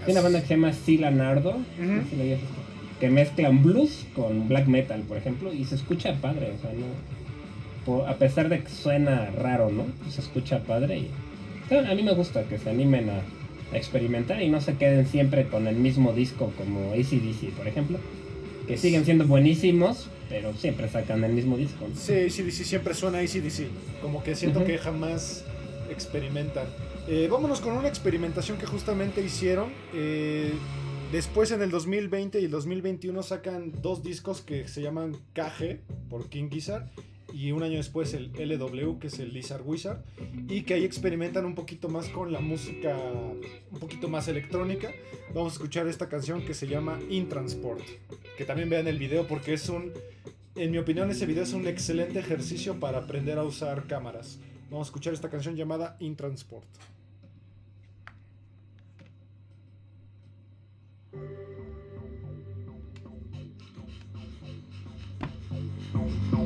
[0.05, 1.57] Hay una banda que se llama Sila Nardo
[2.99, 6.85] que mezclan blues con black metal, por ejemplo, y se escucha padre, o sea, no,
[8.07, 9.85] a pesar de que suena raro, ¿no?
[10.09, 11.11] Se escucha padre y
[11.71, 13.21] a mí me gusta que se animen a,
[13.73, 17.97] experimentar y no se queden siempre con el mismo disco como ACDC, por ejemplo,
[18.67, 21.85] que siguen siendo buenísimos, pero siempre sacan el mismo disco.
[21.95, 23.67] Sí, ACDC siempre suena ACDC,
[24.01, 25.43] como que siento que jamás
[25.89, 26.65] experimentan.
[27.09, 29.69] Eh, vámonos con una experimentación que justamente hicieron.
[29.93, 30.53] Eh,
[31.11, 35.79] Después en el 2020 y el 2021 sacan dos discos que se llaman KG
[36.09, 36.89] por King Gizzard
[37.31, 40.03] y un año después el LW que es el Lizard Wizard
[40.49, 44.91] y que ahí experimentan un poquito más con la música un poquito más electrónica.
[45.33, 47.83] Vamos a escuchar esta canción que se llama In Transport,
[48.37, 49.93] que también vean el video porque es un
[50.55, 54.39] en mi opinión ese video es un excelente ejercicio para aprender a usar cámaras.
[54.71, 56.65] Vamos a escuchar esta canción llamada In Transport.
[65.95, 66.44] no, no.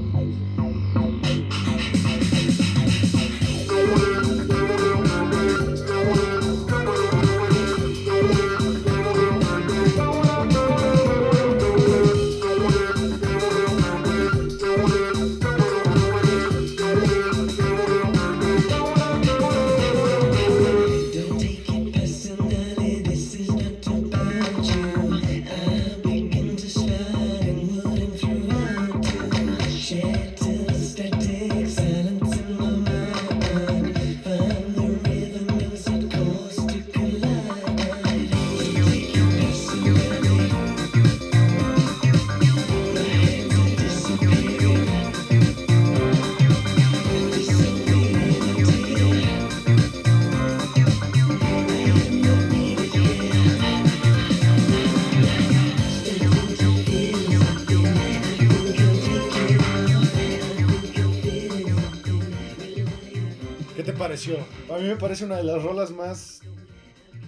[64.79, 66.41] Mí me parece una de las rolas más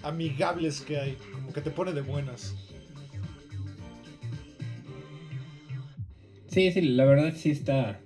[0.02, 2.54] amigables que hay, como que te pone de buenas.
[6.48, 7.98] Sí, sí, la verdad sí está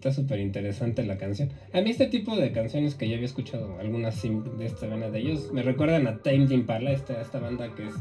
[0.00, 1.50] está súper interesante la canción.
[1.74, 5.18] A mí este tipo de canciones que ya había escuchado, algunas de esta banda de
[5.18, 7.94] ellos, me recuerdan a Time Impala, esta, esta banda que es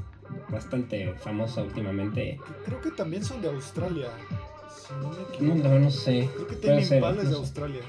[0.49, 2.39] bastante famosa últimamente.
[2.63, 4.07] Creo que también son de Australia.
[5.41, 6.29] no, no, no, sé.
[6.33, 7.81] Creo que Time Impala es de Australia.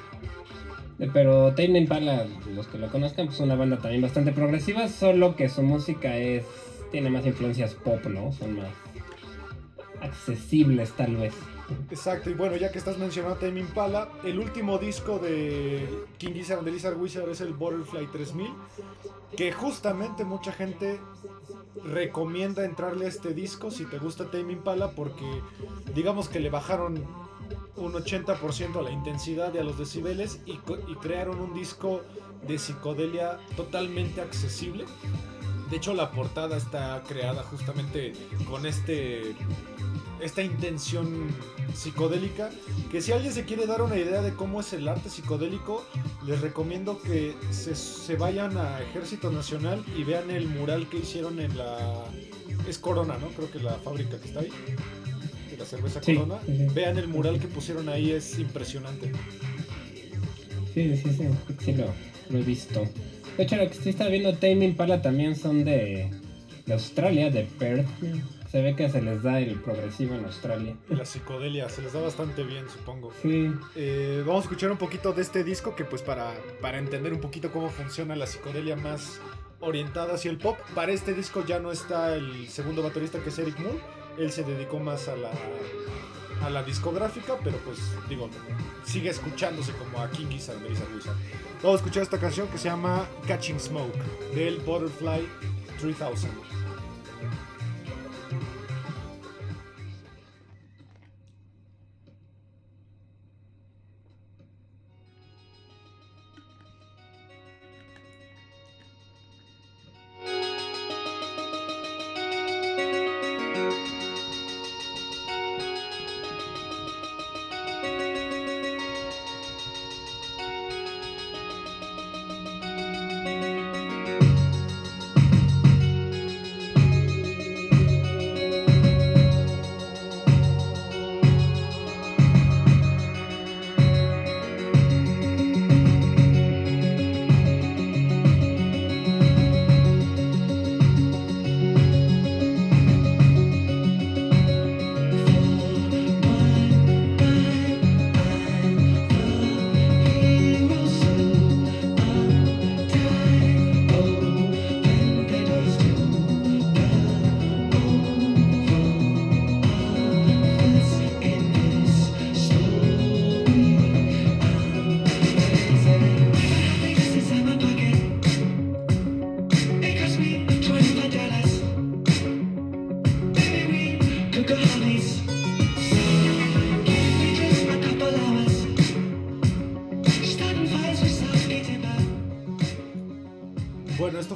[1.12, 5.34] Pero Tame Impala, los que lo conozcan, pues es una banda también bastante progresiva, solo
[5.34, 6.44] que su música es
[6.90, 8.32] tiene más influencias pop, ¿no?
[8.32, 8.68] Son más
[10.02, 11.34] accesibles tal vez.
[11.90, 15.88] Exacto, y bueno, ya que estás mencionando Tame Impala, el último disco de
[16.18, 18.50] King Gizzard the Lizard Wizard es el Butterfly 3000,
[19.36, 20.98] que justamente mucha gente
[21.84, 25.24] recomienda entrarle a este disco si te gusta Tame Impala porque
[25.94, 27.04] digamos que le bajaron
[27.76, 30.58] un 80% a la intensidad y a los decibeles y,
[30.96, 32.02] crearon un disco
[32.46, 34.84] de psicodelia totalmente accesible.
[35.70, 38.12] De hecho, la portada está creada justamente
[38.48, 39.36] con este
[40.20, 41.28] esta intención
[41.74, 42.50] psicodélica.
[42.90, 45.84] Que si alguien se quiere dar una idea de cómo es el arte psicodélico,
[46.26, 51.56] les recomiendo que se, vayan a Ejército Nacional y vean el mural que hicieron en
[51.56, 52.04] la.
[52.68, 53.28] Es Corona, ¿no?
[53.28, 54.50] Creo que la fábrica que está ahí.
[55.60, 56.38] La cerveza Corona.
[56.74, 59.12] Vean el mural que pusieron ahí, es impresionante.
[60.72, 62.88] Sí, sí, sí, sí lo, he visto.
[63.36, 66.10] De hecho, lo que estoy viendo, Tame Pala también son de,
[66.64, 67.86] de Australia, de Perth.
[68.50, 70.76] Se ve que se les da el progresivo en Australia.
[70.88, 73.12] La psicodelia, se les da bastante bien, supongo.
[73.20, 73.52] Sí.
[73.76, 76.32] Eh, vamos a escuchar un poquito de este disco que pues para,
[76.62, 79.20] para entender un poquito cómo funciona la psicodelia más
[79.60, 80.58] orientada hacia el pop.
[80.74, 83.99] Para este disco ya no está el segundo baterista que es Eric Moore.
[84.20, 85.30] Él se dedicó más a la,
[86.42, 88.28] a la discográfica, pero pues digo,
[88.84, 90.88] sigue escuchándose como a King Gizzard de Wizard.
[91.62, 93.96] Vamos a escuchar esta canción que se llama Catching Smoke
[94.34, 95.26] del Butterfly
[95.80, 96.28] 3000.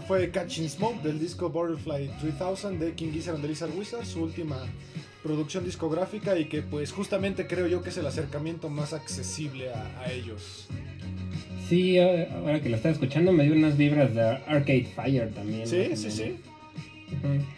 [0.06, 4.22] Fue Catching Smoke del disco Butterfly 3000 de King Gizzard and the Lizard Wizard, su
[4.22, 4.58] última
[5.22, 10.12] producción discográfica y que pues justamente creo yo que es el acercamiento más accesible a,
[10.12, 10.68] ellos.
[11.68, 15.66] Sí, ahora que lo estaba escuchando me dio unas vibras de Arcade Fire también.
[15.66, 16.36] Sí, sí, sí.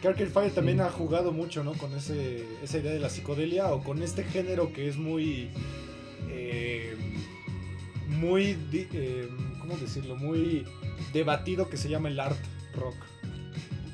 [0.05, 1.73] Arcade Fire también ha jugado mucho, ¿no?
[1.73, 5.49] Con ese, esa idea de la psicodelia o con este género que es muy...
[6.31, 6.95] Eh,
[8.21, 8.57] muy...
[8.73, 9.29] Eh,
[9.59, 10.15] ¿Cómo decirlo?
[10.15, 10.65] Muy
[11.13, 12.39] debatido que se llama el art
[12.75, 12.95] rock.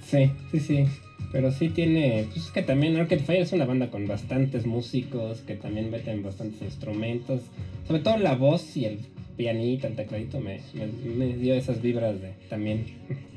[0.07, 0.87] Sí, sí, sí.
[1.33, 2.27] Pero sí tiene.
[2.31, 6.23] Pues es que también Arcade Fire es una banda con bastantes músicos que también meten
[6.23, 7.41] bastantes instrumentos.
[7.87, 9.01] Sobre todo la voz y el
[9.37, 12.85] pianito, el tecladito me, me, dio esas vibras de también.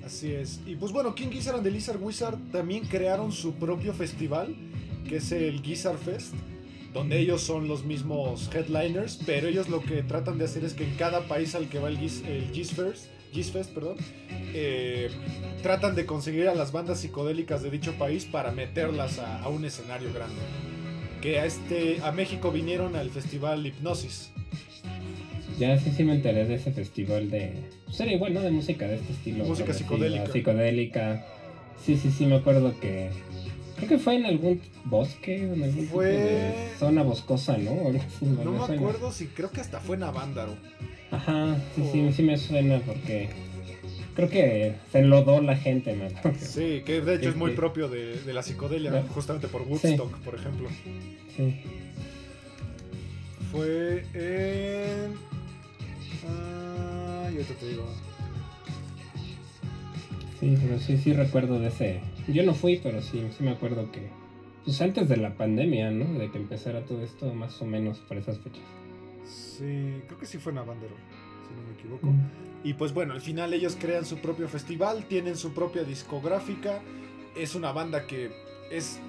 [0.06, 0.60] Así es.
[0.68, 4.54] Y pues bueno, King Gizzard and the Lizard Wizard también crearon su propio festival,
[5.08, 6.34] que es el Gizzard Fest,
[6.94, 10.84] donde ellos son los mismos headliners, pero ellos lo que tratan de hacer es que
[10.84, 13.08] en cada país al que va el Giz, el Giz Fest
[13.44, 13.98] Fest, perdón,
[14.54, 15.10] eh,
[15.62, 20.14] tratan de conseguir a las bandas psicodélicas de dicho país para meterlas a, un escenario
[20.14, 20.42] grande.
[21.22, 24.32] Que a, este, a México vinieron al festival Hipnosis.
[25.60, 27.54] Ya sí, sí me enteré de ese festival de...
[27.86, 28.42] Pues era igual, ¿no?
[28.42, 29.46] De música de este estilo.
[29.46, 30.32] Música psicodélica.
[30.32, 31.26] Psicodélica.
[31.84, 33.10] Sí, sí, sí, me acuerdo que...
[33.78, 36.70] Creo que fue en algún bosque, en algún fue...
[36.80, 37.76] zona boscosa, ¿no?
[38.22, 40.56] no me acuerdo si creo que hasta fue en Avándaro.
[41.16, 43.30] Ajá, sí, sí, sí me suena porque
[44.16, 46.08] creo que se enlodó la gente, ¿no?
[46.38, 50.68] Sí, que de hecho es muy propio de, la psicodelia, justamente por Woodstock, por ejemplo.
[51.38, 51.62] Sí.
[53.50, 55.14] Fue en...
[56.28, 57.86] Ah, yo te digo.
[60.42, 62.02] Sí, pero sí, sí recuerdo de ese.
[62.28, 64.10] Yo no fui, pero sí, sí me acuerdo que.
[64.66, 66.20] Pues antes de la pandemia, ¿no?
[66.20, 68.64] De que empezara todo esto, más o menos por esas fechas.
[69.58, 70.96] Sí, creo que sí fue en Avandero,
[71.48, 72.08] si no me equivoco.
[72.08, 72.46] Mm.
[72.64, 76.82] Y pues bueno, al final ellos crean su propio festival, tienen su propia discográfica.
[77.36, 78.32] Es una banda que
[78.72, 79.00] es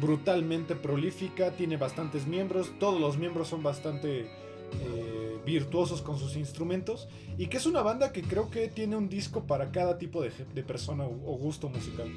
[0.00, 4.26] brutalmente prolífica, tiene bastantes miembros, todos los miembros son bastante
[4.72, 9.08] eh, virtuosos con sus instrumentos y que es una banda que creo que tiene un
[9.08, 10.30] disco para cada tipo de,
[10.62, 12.08] persona o, gusto musical.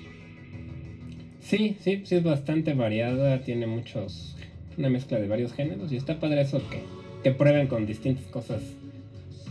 [1.40, 4.36] Sí, sí, sí es bastante variada, tiene muchos,
[4.78, 6.84] una mezcla de varios géneros y está padre eso que,
[7.24, 8.62] que prueben con distintas cosas.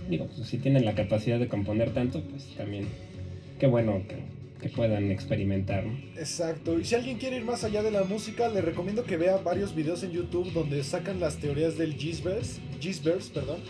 [0.08, 2.86] Digo, pues, si tienen la capacidad de componer tanto, pues también,
[3.58, 4.38] qué bueno que,
[4.74, 5.84] puedan experimentar.
[6.16, 6.80] Exacto.
[6.80, 9.72] Y si alguien quiere ir más allá de la música, le recomiendo que vea varios
[9.74, 12.60] videos en YouTube donde sacan las teorías del Gizverse,
[13.32, 13.60] perdón,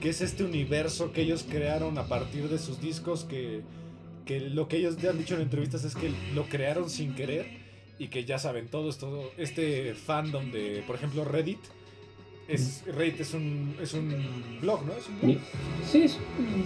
[0.00, 3.60] que es este universo que ellos crearon a partir de sus discos que,
[4.24, 7.46] que lo que ellos han dicho en entrevistas es que lo crearon sin querer
[7.98, 11.60] y que ya saben todo esto, este fandom de, por ejemplo, Reddit
[12.48, 14.92] es, Reddit es un, es un blog, ¿no?
[14.94, 15.38] ¿Es un blog?
[15.84, 16.08] Sí,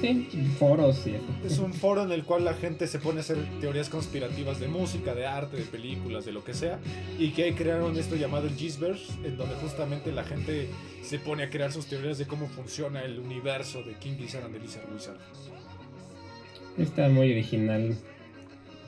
[0.00, 0.28] sí,
[0.58, 3.88] foros y Es un foro en el cual la gente se pone a hacer teorías
[3.88, 6.78] conspirativas de música, de arte, de películas, de lo que sea.
[7.18, 10.68] Y que ahí crearon esto llamado el Gizverse, en donde justamente la gente
[11.02, 14.54] se pone a crear sus teorías de cómo funciona el universo de King Gizzard and
[14.54, 15.18] the Lizard Wizard.
[16.78, 17.96] Está muy original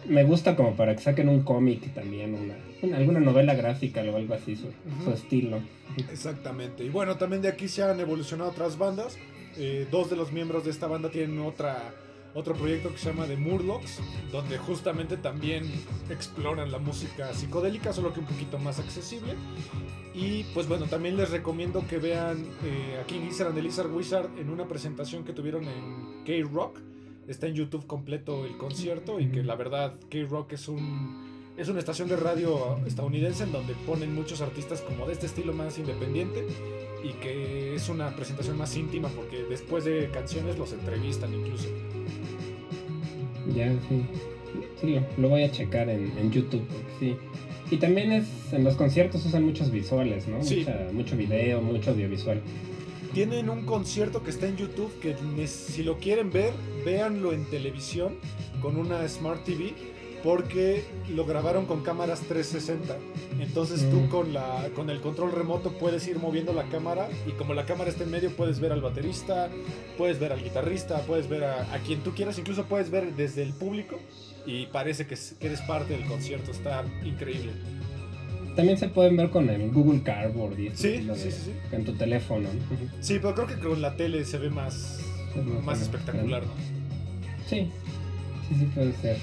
[0.07, 4.35] me gusta como para que saquen un cómic también, una, alguna novela gráfica o algo
[4.35, 5.59] así, su, estilo.
[6.11, 6.85] Exactamente.
[6.85, 9.17] Y bueno, también de aquí se han evolucionado otras bandas.
[9.57, 11.95] Eh, dos de los miembros de esta banda tienen otra,
[12.35, 14.01] otro proyecto que se llama The Murlocs,
[14.33, 15.65] donde justamente también
[16.11, 19.35] exploran la música psicodélica, solo que un poquito más accesible.
[20.15, 23.93] Y pues bueno, también les recomiendo que vean eh, a King Gizzard and the Lizard
[23.93, 26.81] Wizard en una presentación que tuvieron en K-Rock
[27.29, 31.79] está en YouTube completo el concierto y que la verdad K-Rock es un es una
[31.79, 36.45] estación de radio estadounidense en donde ponen muchos artistas como de este estilo más independiente
[37.05, 41.69] y que es una presentación más íntima porque después de canciones los entrevistan incluso.
[43.55, 44.05] Ya, sí.
[44.81, 46.65] Sí, lo, voy a checar en, YouTube,
[46.99, 47.17] sí.
[47.71, 50.43] Y también es, en los conciertos usan muchos visuales, ¿no?
[50.43, 50.67] Sí.
[50.93, 52.41] mucho video, mucho audiovisual.
[53.13, 56.53] Tienen un concierto que está en YouTube que si lo quieren ver,
[56.85, 58.17] véanlo en televisión
[58.61, 59.75] con una Smart TV
[60.25, 60.85] porque
[61.15, 62.97] lo grabaron con cámaras 360.
[63.41, 64.09] Entonces tú mm.
[64.09, 67.91] con, la, con el control remoto puedes ir moviendo la cámara y como la cámara
[67.91, 69.51] está en medio puedes ver al baterista,
[69.99, 73.53] puedes ver al guitarrista, puedes ver a, quien tú quieras, incluso puedes ver desde el
[73.53, 74.01] público
[74.47, 77.53] y parece que, que eres parte del concierto, está increíble.
[78.57, 82.49] También se pueden ver con el Google Cardboard y sí, sí, sí, en tu teléfono.
[83.01, 85.01] Sí, pero creo que con la tele se ve más,
[85.65, 86.53] más espectacular, ¿no?
[87.49, 87.69] Sí,
[88.49, 89.19] sí, sí puede ser.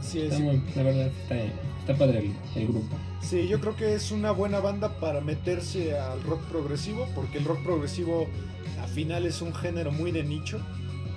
[0.00, 0.40] Sí, es.
[0.40, 1.36] la verdad está,
[1.80, 2.96] está padre el, grupo.
[3.20, 7.44] Sí, yo creo que es una buena banda para meterse al rock progresivo, porque el
[7.44, 8.26] rock progresivo
[8.82, 10.58] al final es un género muy de nicho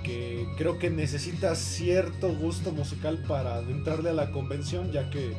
[0.02, 5.32] que creo que necesita cierto gusto musical para entrarle a la convención, ya que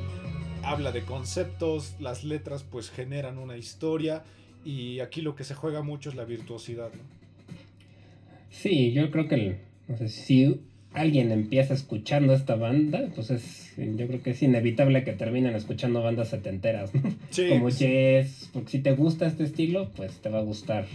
[0.66, 4.24] habla de conceptos, las letras pues generan una historia
[4.64, 7.04] y aquí lo que se juega mucho es la virtuosidad, ¿no?
[8.50, 10.62] Sí, yo creo que no sé, si
[10.94, 16.30] alguien empieza escuchando esta banda, pues yo creo que es inevitable que terminen escuchando bandas
[16.30, 17.02] setenteras, ¿no?
[17.30, 17.48] Sí.
[17.50, 20.86] Como Yes, porque si te gusta este estilo, pues te va a gustar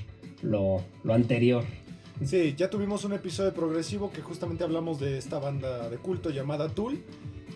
[0.43, 1.65] lo, lo anterior.
[2.25, 6.69] Sí, ya tuvimos un episodio progresivo que justamente hablamos de esta banda de culto llamada
[6.69, 7.03] Tool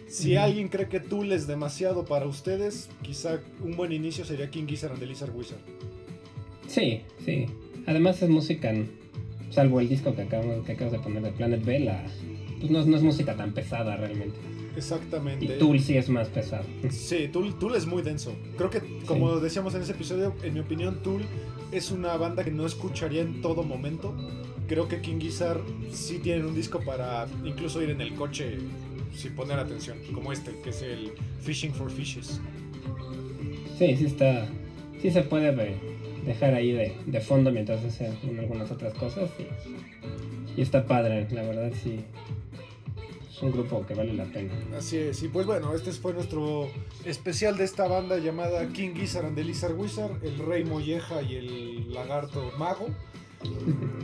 [0.07, 4.66] si alguien cree que Tool es demasiado para ustedes, quizá un buen inicio sería King
[4.66, 5.61] Gizzard and the Lizard Wizard.
[6.66, 7.46] Sí, sí.
[7.86, 8.72] Además es música,
[9.50, 11.90] salvo el disco que acabas de poner de Planet B,
[12.61, 14.38] pues no, es música tan pesada realmente.
[14.76, 15.44] Exactamente.
[15.44, 16.64] Y Tool sí es más pesado.
[16.90, 18.34] Sí, Tool, Tool es muy denso.
[18.57, 21.22] Creo que, como decíamos en ese episodio, en mi opinión, Tool
[21.72, 24.14] es una banda que no escucharía en todo momento.
[24.66, 25.61] Creo que King Gizzard
[25.92, 28.59] sí tienen un disco para incluso ir en el coche
[29.14, 32.40] sin poner atención, como este, que es el Fishing for Fishes.
[33.78, 34.46] Sí, sí está.
[35.00, 35.52] Sí se puede
[36.24, 39.30] dejar ahí de, fondo mientras hacen algunas otras cosas.
[40.56, 42.04] Y, está padre, la verdad sí.
[43.28, 44.52] Es un grupo que vale la pena.
[44.78, 46.68] Así es, y pues bueno, este fue nuestro
[47.04, 51.36] especial de esta banda llamada King Gizzard and the Lizard Wizard, el Rey Molleja y
[51.36, 52.86] el Lagarto Mago.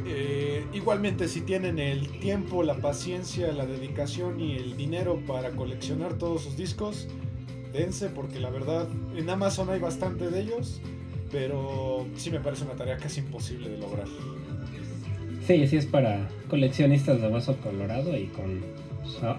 [0.07, 6.15] Eh, igualmente, si tienen el tiempo, la paciencia, la dedicación y el dinero para coleccionar
[6.15, 7.09] todos sus discos,
[7.73, 10.81] dense porque la verdad en Amazon hay bastante de ellos,
[11.31, 14.09] pero sí me parece una tarea casi imposible de lograr.
[15.47, 18.61] Sí, sí es para coleccionistas de vaso colorado y con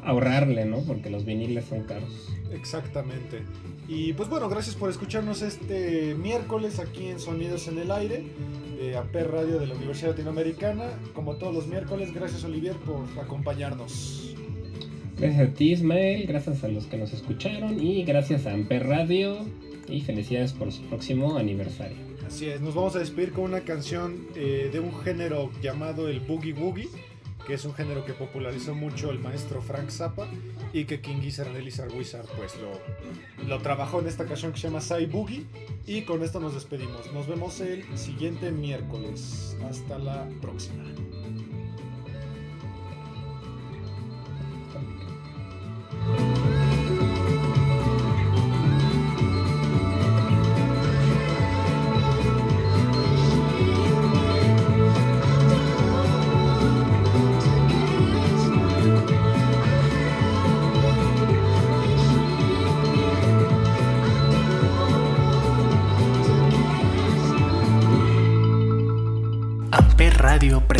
[0.04, 0.80] ahorrarle, ¿no?
[0.82, 2.30] Porque los viniles son caros.
[2.52, 3.44] Exactamente.
[3.88, 8.24] Y pues bueno, gracias por escucharnos este miércoles aquí en Sonidos en el Aire
[8.80, 10.86] de APER Radio de la Universidad Latinoamericana.
[11.14, 14.36] Como todos los miércoles, gracias Olivier por acompañarnos.
[15.18, 19.46] Gracias a ti Ismael, gracias a los que nos escucharon y gracias a Amper Radio.
[19.88, 21.98] y felicidades por su próximo aniversario.
[22.26, 26.22] Así es, nos vamos a despedir con una canción eh, de un género llamado el
[26.22, 26.88] Boogie Woogie,
[27.46, 30.28] que es un género que popularizó mucho el maestro Frank Zappa
[30.74, 34.68] y que King Gizzard Lizard Wizard pues lo, lo trabajó en esta canción que se
[34.68, 35.46] llama Sai Boogie
[35.86, 37.12] y con esto nos despedimos.
[37.14, 39.58] Nos vemos el siguiente miércoles.
[39.70, 40.84] Hasta la próxima.